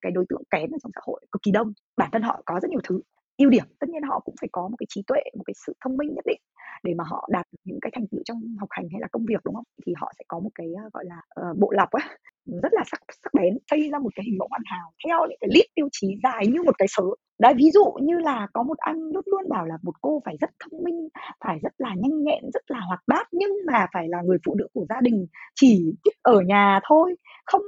Cái 0.00 0.12
đối 0.12 0.24
tượng 0.28 0.42
kén 0.50 0.70
ở 0.70 0.78
trong 0.82 0.92
xã 0.94 1.00
hội 1.04 1.20
cực 1.32 1.42
kỳ 1.42 1.50
đông, 1.50 1.72
bản 1.96 2.10
thân 2.12 2.22
họ 2.22 2.42
có 2.46 2.60
rất 2.62 2.70
nhiều 2.70 2.80
thứ. 2.84 3.00
ưu 3.38 3.50
điểm 3.50 3.64
tất 3.78 3.88
nhiên 3.88 4.02
họ 4.02 4.20
cũng 4.20 4.34
phải 4.40 4.48
có 4.52 4.68
một 4.68 4.76
cái 4.78 4.86
trí 4.88 5.02
tuệ, 5.06 5.20
một 5.36 5.44
cái 5.46 5.54
sự 5.66 5.72
thông 5.84 5.96
minh 5.96 6.14
nhất 6.14 6.24
định 6.26 6.40
để 6.82 6.94
mà 6.94 7.04
họ 7.04 7.28
đạt 7.32 7.46
được 7.52 7.58
những 7.64 7.78
cái 7.82 7.90
thành 7.94 8.06
tựu 8.06 8.20
trong 8.24 8.56
học 8.60 8.68
hành 8.72 8.88
hay 8.92 9.00
là 9.00 9.08
công 9.12 9.26
việc 9.26 9.40
đúng 9.44 9.54
không? 9.54 9.64
Thì 9.86 9.92
họ 9.96 10.12
sẽ 10.18 10.24
có 10.28 10.38
một 10.38 10.50
cái 10.54 10.66
gọi 10.92 11.04
là 11.04 11.22
uh, 11.50 11.58
bộ 11.58 11.70
lọc 11.72 11.90
á 11.90 12.16
rất 12.46 12.72
là 12.72 12.82
sắc 12.90 13.00
sắc 13.22 13.34
bén, 13.34 13.58
xây 13.70 13.90
ra 13.92 13.98
một 13.98 14.10
cái 14.14 14.24
hình 14.26 14.38
mẫu 14.38 14.48
hoàn 14.50 14.62
hảo 14.64 14.92
theo 15.06 15.26
những 15.28 15.38
cái 15.40 15.50
list 15.54 15.66
tiêu 15.74 15.88
chí 15.92 16.08
dài 16.22 16.46
như 16.46 16.62
một 16.62 16.78
cái 16.78 16.88
sớ. 16.88 17.02
Đấy, 17.38 17.54
ví 17.56 17.70
dụ 17.70 17.84
như 18.02 18.18
là 18.18 18.46
có 18.52 18.62
một 18.62 18.78
anh 18.78 18.96
luôn 18.96 19.24
luôn 19.26 19.48
bảo 19.48 19.66
là 19.66 19.78
một 19.82 19.92
cô 20.00 20.22
phải 20.24 20.36
rất 20.40 20.50
thông 20.60 20.84
minh, 20.84 21.08
phải 21.44 21.58
rất 21.62 21.72
là 21.78 21.94
nhanh 21.96 22.22
nhẹn, 22.22 22.44
rất 22.54 22.70
là 22.70 22.80
hoạt 22.88 23.00
bát, 23.06 23.28
nhưng 23.32 23.50
mà 23.66 23.86
phải 23.94 24.08
là 24.08 24.18
người 24.24 24.38
phụ 24.46 24.54
nữ 24.54 24.66
của 24.74 24.86
gia 24.88 25.00
đình 25.00 25.26
chỉ 25.54 25.92
ở 26.22 26.40
nhà 26.40 26.80
thôi, 26.88 27.14
không 27.46 27.62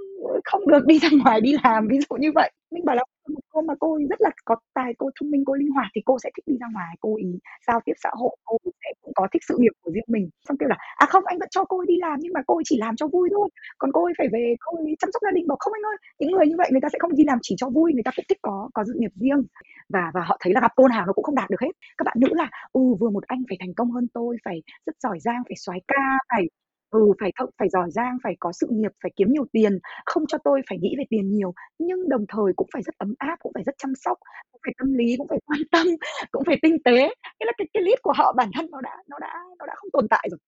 không 0.44 0.68
được 0.68 0.86
đi 0.86 0.98
ra 0.98 1.08
ngoài 1.24 1.40
đi 1.40 1.54
làm, 1.64 1.88
ví 1.88 1.98
dụ 2.10 2.16
như 2.16 2.32
vậy. 2.34 2.52
Mình 2.70 2.84
bảo 2.84 2.96
là 2.96 3.04
một 3.28 3.40
cô, 3.50 3.60
mà 3.62 3.74
cô 3.80 3.98
rất 4.10 4.20
là 4.20 4.30
có 4.44 4.56
tài, 4.74 4.94
cô 4.98 5.10
thông 5.20 5.30
minh, 5.30 5.44
cô 5.46 5.54
linh 5.54 5.70
hoạt 5.70 5.86
thì 5.94 6.00
cô 6.04 6.18
sẽ 6.22 6.30
thích 6.36 6.44
đi 6.46 6.56
ra 6.60 6.66
ngoài, 6.72 6.96
cô 7.00 7.16
ý 7.16 7.26
giao 7.66 7.80
tiếp 7.84 7.92
xã 8.02 8.10
hội, 8.12 8.36
cô 8.44 8.58
sẽ 8.64 8.90
cũng 9.02 9.12
có 9.14 9.28
thích 9.32 9.42
sự 9.48 9.56
nghiệp 9.58 9.72
của 9.82 9.90
riêng 9.92 10.04
mình. 10.08 10.28
Xong 10.48 10.56
kêu 10.58 10.68
là 10.68 10.76
à 10.96 11.06
không, 11.06 11.24
anh 11.26 11.38
vẫn 11.38 11.48
cho 11.50 11.64
cô 11.64 11.78
ấy 11.80 11.86
đi 11.88 11.96
làm, 12.00 12.16
nhưng 12.20 12.32
mà 12.32 12.40
cô 12.46 12.54
ấy 12.58 12.62
chỉ 12.66 12.76
làm 12.80 12.96
cho 12.96 13.06
vui 13.06 13.28
thôi. 13.32 13.48
Còn 13.78 13.90
cô 13.92 14.04
ấy 14.04 14.14
phải 14.18 14.28
về, 14.32 14.54
cô 14.60 14.76
ấy 14.78 14.94
chăm 14.98 15.10
sóc 15.12 15.22
gia 15.22 15.30
đình 15.34 15.46
bảo, 15.48 15.56
không 15.60 15.72
anh 15.72 15.82
ơi, 15.82 15.96
những 16.18 16.30
người 16.32 16.46
như 16.46 16.54
vậy 16.58 16.68
người 16.72 16.80
ta 16.80 16.88
sẽ 16.92 16.98
không 17.00 17.14
đi 17.16 17.24
làm 17.26 17.38
chỉ 17.42 17.54
cho 17.58 17.68
vui, 17.70 17.92
người 17.92 18.02
ta 18.04 18.10
cũng 18.16 18.24
thích 18.28 18.38
có 18.42 18.68
có 18.74 18.84
sự 18.86 18.92
nghiệp 18.96 19.12
riêng 19.14 19.42
và 19.88 20.10
và 20.14 20.20
họ 20.24 20.36
thấy 20.40 20.52
là 20.52 20.60
gặp 20.60 20.72
cô 20.76 20.88
nào 20.88 21.06
nó 21.06 21.12
cũng 21.12 21.24
không 21.24 21.34
đạt 21.34 21.50
được 21.50 21.60
hết. 21.60 21.72
Các 21.98 22.04
bạn 22.04 22.16
nữ 22.20 22.28
là 22.32 22.50
ừ 22.72 22.80
vừa 23.00 23.10
một 23.10 23.24
anh 23.26 23.42
phải 23.48 23.56
thành 23.60 23.74
công 23.74 23.90
hơn 23.90 24.06
tôi, 24.14 24.36
phải 24.44 24.62
rất 24.86 24.96
giỏi 25.02 25.18
giang, 25.20 25.42
phải 25.48 25.56
soái 25.56 25.80
ca, 25.88 26.18
phải 26.28 26.44
ừ 26.92 27.12
phải 27.20 27.32
thông 27.38 27.50
phải 27.58 27.68
giỏi 27.68 27.90
giang 27.90 28.16
phải 28.22 28.34
có 28.40 28.52
sự 28.52 28.66
nghiệp 28.70 28.92
phải 29.02 29.12
kiếm 29.16 29.28
nhiều 29.32 29.46
tiền 29.52 29.78
không 30.06 30.25
cho 30.28 30.38
tôi 30.44 30.62
phải 30.68 30.78
nghĩ 30.78 30.94
về 30.99 31.04
tiền 31.11 31.30
nhiều. 31.30 31.54
Nhưng 31.78 32.08
đồng 32.08 32.25
thời 32.28 32.52
cũng 32.56 32.68
phải 32.72 32.82
rất 32.82 32.94
ấm 32.99 33.14
áp 33.18 33.37
cũng 33.40 33.52
phải 33.54 33.62
rất 33.66 33.75
chăm 33.78 33.92
sóc 34.04 34.18
cũng 34.52 34.61
phải 34.64 34.75
tâm 34.78 34.94
lý 34.94 35.16
cũng 35.18 35.28
phải 35.28 35.38
quan 35.46 35.61
tâm 35.72 35.87
cũng 36.30 36.44
phải 36.46 36.58
tinh 36.62 36.76
tế. 36.84 36.99
Nghĩa 37.40 37.46
là 37.46 37.52
cái 37.58 37.68
cái 37.75 37.82
list 37.82 38.02
của 38.02 38.12
họ 38.16 38.32
bản 38.32 38.50
thân 38.54 38.66
nó 38.70 38.80
đã 38.80 38.96
nó 39.08 39.18
đã 39.18 39.34
nó 39.58 39.66
đã 39.66 39.75
không 39.76 39.90
tồn 39.92 40.08
tại 40.08 40.28
rồi. 40.30 40.38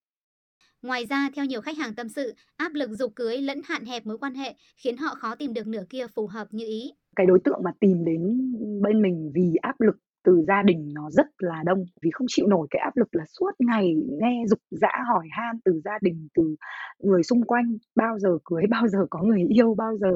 Ngoài 0.83 1.07
ra, 1.11 1.31
theo 1.35 1.45
nhiều 1.45 1.61
khách 1.61 1.79
hàng 1.79 1.95
tâm 1.95 2.09
sự, 2.09 2.35
áp 2.57 2.75
lực 2.75 2.91
dục 2.91 3.13
cưới 3.17 3.39
lẫn 3.39 3.61
hạn 3.65 3.85
hẹp 3.85 4.07
mối 4.07 4.19
quan 4.19 4.35
hệ 4.35 4.55
khiến 4.77 4.97
họ 4.97 5.15
khó 5.15 5.35
tìm 5.35 5.55
được 5.55 5.67
nửa 5.67 5.85
kia 5.91 6.07
phù 6.15 6.27
hợp 6.27 6.49
như 6.51 6.67
ý. 6.67 6.93
Cái 7.17 7.27
đối 7.27 7.39
tượng 7.45 7.61
mà 7.65 7.71
tìm 7.81 8.05
đến 8.05 8.53
bên 8.83 9.03
mình 9.03 9.33
vì 9.35 9.55
áp 9.63 9.81
lực 9.81 9.97
từ 10.25 10.45
gia 10.49 10.63
đình 10.63 10.91
nó 10.95 11.11
rất 11.11 11.27
là 11.39 11.63
đông 11.67 11.85
vì 12.03 12.11
không 12.11 12.27
chịu 12.31 12.47
nổi 12.47 12.67
cái 12.71 12.81
áp 12.81 12.97
lực 12.97 13.09
là 13.13 13.25
suốt 13.39 13.51
ngày 13.59 13.95
nghe 14.21 14.45
dục 14.49 14.59
dã 14.71 14.93
hỏi 15.09 15.27
han 15.31 15.59
từ 15.65 15.81
gia 15.85 15.99
đình 16.01 16.29
từ 16.35 16.57
người 16.99 17.23
xung 17.23 17.43
quanh 17.43 17.77
bao 17.97 18.19
giờ 18.19 18.39
cưới 18.45 18.63
bao 18.71 18.89
giờ 18.89 18.99
có 19.11 19.23
người 19.23 19.43
yêu 19.49 19.75
bao 19.75 19.97
giờ 19.97 20.11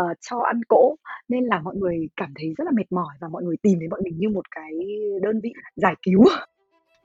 uh, 0.00 0.16
cho 0.20 0.38
ăn 0.38 0.60
cỗ. 0.68 0.96
Nên 1.28 1.44
là 1.44 1.60
mọi 1.60 1.76
người 1.76 2.08
cảm 2.16 2.32
thấy 2.34 2.54
rất 2.58 2.64
là 2.64 2.70
mệt 2.74 2.92
mỏi 2.92 3.14
và 3.20 3.28
mọi 3.28 3.42
người 3.42 3.56
tìm 3.62 3.78
đến 3.78 3.90
bọn 3.90 4.00
mình 4.04 4.18
như 4.18 4.28
một 4.28 4.50
cái 4.50 4.72
đơn 5.22 5.40
vị 5.42 5.52
giải 5.76 5.94
cứu. 6.02 6.24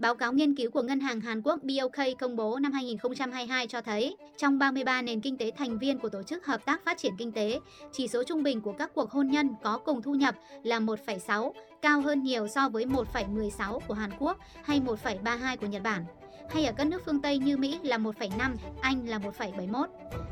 Báo 0.03 0.15
cáo 0.15 0.33
nghiên 0.33 0.55
cứu 0.55 0.71
của 0.71 0.81
Ngân 0.81 0.99
hàng 0.99 1.21
Hàn 1.21 1.41
Quốc 1.41 1.59
BOK 1.63 2.19
công 2.19 2.35
bố 2.35 2.59
năm 2.59 2.71
2022 2.71 3.67
cho 3.67 3.81
thấy, 3.81 4.17
trong 4.37 4.59
33 4.59 5.01
nền 5.01 5.21
kinh 5.21 5.37
tế 5.37 5.51
thành 5.57 5.79
viên 5.79 5.99
của 5.99 6.09
Tổ 6.09 6.23
chức 6.23 6.45
Hợp 6.45 6.65
tác 6.65 6.85
Phát 6.85 6.97
triển 6.97 7.13
Kinh 7.17 7.31
tế, 7.31 7.59
chỉ 7.91 8.07
số 8.07 8.23
trung 8.23 8.43
bình 8.43 8.61
của 8.61 8.73
các 8.73 8.91
cuộc 8.93 9.11
hôn 9.11 9.27
nhân 9.27 9.49
có 9.63 9.77
cùng 9.77 10.01
thu 10.01 10.13
nhập 10.13 10.35
là 10.63 10.79
1,6, 10.79 11.51
cao 11.81 12.01
hơn 12.01 12.23
nhiều 12.23 12.47
so 12.47 12.69
với 12.69 12.85
1,16 12.85 13.79
của 13.79 13.93
Hàn 13.93 14.11
Quốc 14.19 14.37
hay 14.63 14.79
1,32 14.79 15.57
của 15.57 15.67
Nhật 15.67 15.83
Bản 15.83 16.05
hay 16.49 16.65
ở 16.65 16.73
các 16.77 16.87
nước 16.87 17.01
phương 17.05 17.21
Tây 17.21 17.37
như 17.37 17.57
Mỹ 17.57 17.79
là 17.83 17.97
1,5, 17.97 18.55
Anh 18.81 19.07
là 19.07 19.17
1,71. 19.17 19.85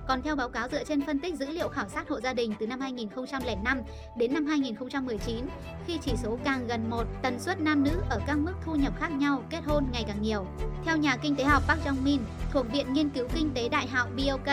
Còn 0.08 0.22
theo 0.22 0.36
báo 0.36 0.50
cáo 0.50 0.68
dựa 0.72 0.84
trên 0.84 1.06
phân 1.06 1.20
tích 1.20 1.36
dữ 1.36 1.46
liệu 1.46 1.68
khảo 1.68 1.90
sát 1.90 2.10
hộ 2.10 2.20
gia 2.22 2.34
đình 2.34 2.54
từ 2.60 2.68
năm 2.68 2.80
2005 2.80 3.82
đến 4.18 4.34
năm 4.34 4.46
2019, 4.46 5.46
khi 5.88 5.98
chỉ 6.02 6.14
số 6.24 6.38
càng 6.44 6.68
gần 6.68 6.90
1, 6.90 7.04
tần 7.22 7.40
suất 7.40 7.62
nam 7.62 7.84
nữ 7.84 7.92
ở 8.10 8.20
các 8.28 8.36
mức 8.36 8.54
thu 8.66 8.76
nhập 8.76 8.94
khác 9.00 9.12
nhau 9.12 9.44
kết 9.50 9.62
hôn 9.66 9.86
ngày 9.94 10.04
càng 10.08 10.22
nhiều. 10.22 10.46
Theo 10.86 10.98
nhà 10.98 11.18
kinh 11.18 11.36
tế 11.36 11.44
học 11.44 11.64
Park 11.68 11.82
Jong 11.86 12.04
Min 12.04 12.22
thuộc 12.52 12.72
Viện 12.72 12.94
Nghiên 12.94 13.10
cứu 13.10 13.28
Kinh 13.36 13.52
tế 13.54 13.70
Đại 13.70 13.88
học 13.88 14.08
BOK, 14.18 14.48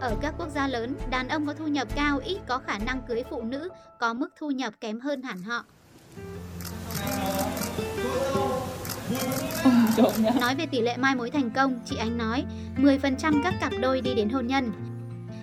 ở 0.00 0.16
các 0.22 0.34
quốc 0.38 0.48
gia 0.48 0.68
lớn, 0.68 0.94
đàn 1.10 1.28
ông 1.28 1.46
có 1.46 1.54
thu 1.54 1.66
nhập 1.66 1.88
cao 1.94 2.20
ít 2.24 2.38
có 2.48 2.58
khả 2.58 2.78
năng 2.78 3.02
cưới 3.08 3.22
phụ 3.30 3.42
nữ 3.42 3.68
có 3.98 4.14
mức 4.14 4.28
thu 4.36 4.50
nhập 4.50 4.74
kém 4.80 5.00
hơn 5.00 5.22
hẳn 5.22 5.42
họ. 5.42 5.64
Nói 10.40 10.54
về 10.58 10.66
tỷ 10.70 10.80
lệ 10.80 10.96
mai 10.96 11.14
mối 11.14 11.30
thành 11.30 11.50
công, 11.50 11.80
chị 11.84 11.96
Ánh 11.96 12.18
nói 12.18 12.44
10% 12.76 13.40
các 13.44 13.54
cặp 13.60 13.72
đôi 13.80 14.00
đi 14.00 14.14
đến 14.14 14.28
hôn 14.28 14.46
nhân. 14.46 14.72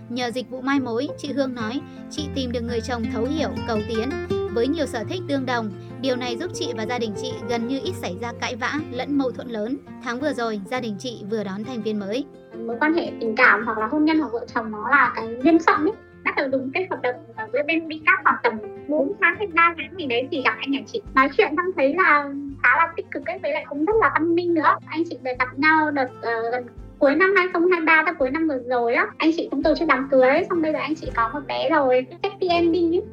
Nhờ 0.10 0.32
dịch 0.32 0.50
vụ 0.50 0.62
mai 0.62 0.80
mối, 0.80 1.08
chị 1.18 1.32
Hương 1.34 1.56
nói, 1.56 1.82
chị 2.10 2.28
tìm 2.36 2.52
được 2.52 2.62
người 2.62 2.82
chồng 2.82 3.04
thấu 3.14 3.26
hiểu, 3.26 3.50
cầu 3.68 3.80
tiến, 3.88 4.10
với 4.54 4.68
nhiều 4.68 4.86
sở 4.86 5.04
thích 5.04 5.22
tương 5.28 5.46
đồng. 5.46 5.70
Điều 6.02 6.16
này 6.16 6.38
giúp 6.38 6.52
chị 6.54 6.74
và 6.78 6.86
gia 6.86 7.00
đình 7.00 7.14
chị 7.22 7.34
gần 7.50 7.68
như 7.68 7.80
ít 7.84 7.94
xảy 8.02 8.16
ra 8.22 8.32
cãi 8.42 8.56
vã 8.56 8.74
lẫn 8.92 9.18
mâu 9.18 9.32
thuẫn 9.32 9.48
lớn. 9.48 9.78
Tháng 10.04 10.20
vừa 10.20 10.34
rồi, 10.34 10.62
gia 10.66 10.80
đình 10.80 10.96
chị 11.00 11.24
vừa 11.30 11.44
đón 11.44 11.64
thành 11.64 11.82
viên 11.82 12.00
mới. 12.00 12.26
Mối 12.68 12.76
quan 12.80 12.94
hệ 12.94 13.12
tình 13.22 13.36
cảm 13.36 13.66
hoặc 13.66 13.78
là 13.78 13.88
hôn 13.88 14.06
nhân 14.06 14.20
hoặc 14.20 14.32
vợ 14.34 14.46
chồng 14.56 14.72
nó 14.72 14.90
là 14.90 15.14
cái 15.16 15.28
duyên 15.44 15.58
phận 15.60 15.86
ấy 15.86 15.94
bắt 16.24 16.34
đầu 16.38 16.50
dùng 16.52 16.72
cái 16.74 16.88
hợp 16.90 17.00
đồng 17.04 17.16
với 17.52 17.64
bên 17.64 17.90
đi 17.90 18.02
các 18.06 18.20
khoảng 18.24 18.36
tầm 18.44 18.54
4 18.88 19.14
tháng 19.22 19.36
hay 19.38 19.48
3 19.48 19.76
tháng 19.78 20.00
gì 20.00 20.06
đấy 20.06 20.28
thì 20.32 20.42
gặp 20.42 20.56
anh 20.60 20.72
nhà 20.72 20.80
chị 20.88 21.02
nói 21.16 21.30
chuyện 21.38 21.54
xong 21.58 21.66
thấy 21.76 21.94
là 21.94 22.30
khá 22.64 22.78
là 22.78 22.94
tích 22.96 23.06
cực 23.12 23.26
ấy 23.26 23.40
với 23.42 23.52
lại 23.52 23.66
cũng 23.70 23.86
rất 23.86 23.94
là 24.02 24.12
văn 24.14 24.36
minh 24.36 24.54
nữa 24.54 24.78
anh 24.86 25.04
chị 25.10 25.18
về 25.24 25.36
gặp 25.40 25.60
nhau 25.60 25.92
đợt 25.92 26.10
uh, 26.20 26.52
gần 26.52 26.66
cuối 27.00 27.16
năm 27.16 27.34
2023 27.38 28.04
tới 28.06 28.16
cuối 28.20 28.30
năm 28.30 28.48
vừa 28.48 28.60
rồi 28.70 28.94
á 28.94 29.08
anh 29.18 29.32
chị 29.38 29.48
cũng 29.52 29.64
tổ 29.64 29.76
chức 29.76 29.88
đám 29.88 30.08
cưới 30.12 30.30
xong 30.50 30.62
bây 30.62 30.74
giờ 30.74 30.80
anh 30.80 30.96
chị 30.96 31.12
có 31.16 31.30
một 31.34 31.40
bé 31.48 31.70
rồi 31.70 32.06
happy 32.24 32.48
ending 32.48 32.96
ấy. 32.96 33.04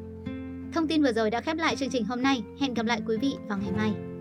Thông 0.73 0.87
tin 0.87 1.03
vừa 1.03 1.11
rồi 1.11 1.29
đã 1.29 1.41
khép 1.41 1.57
lại 1.57 1.75
chương 1.75 1.89
trình 1.89 2.05
hôm 2.05 2.21
nay. 2.21 2.43
Hẹn 2.61 2.73
gặp 2.73 2.85
lại 2.85 3.01
quý 3.07 3.17
vị 3.21 3.33
vào 3.47 3.57
ngày 3.57 3.71
mai. 3.77 4.14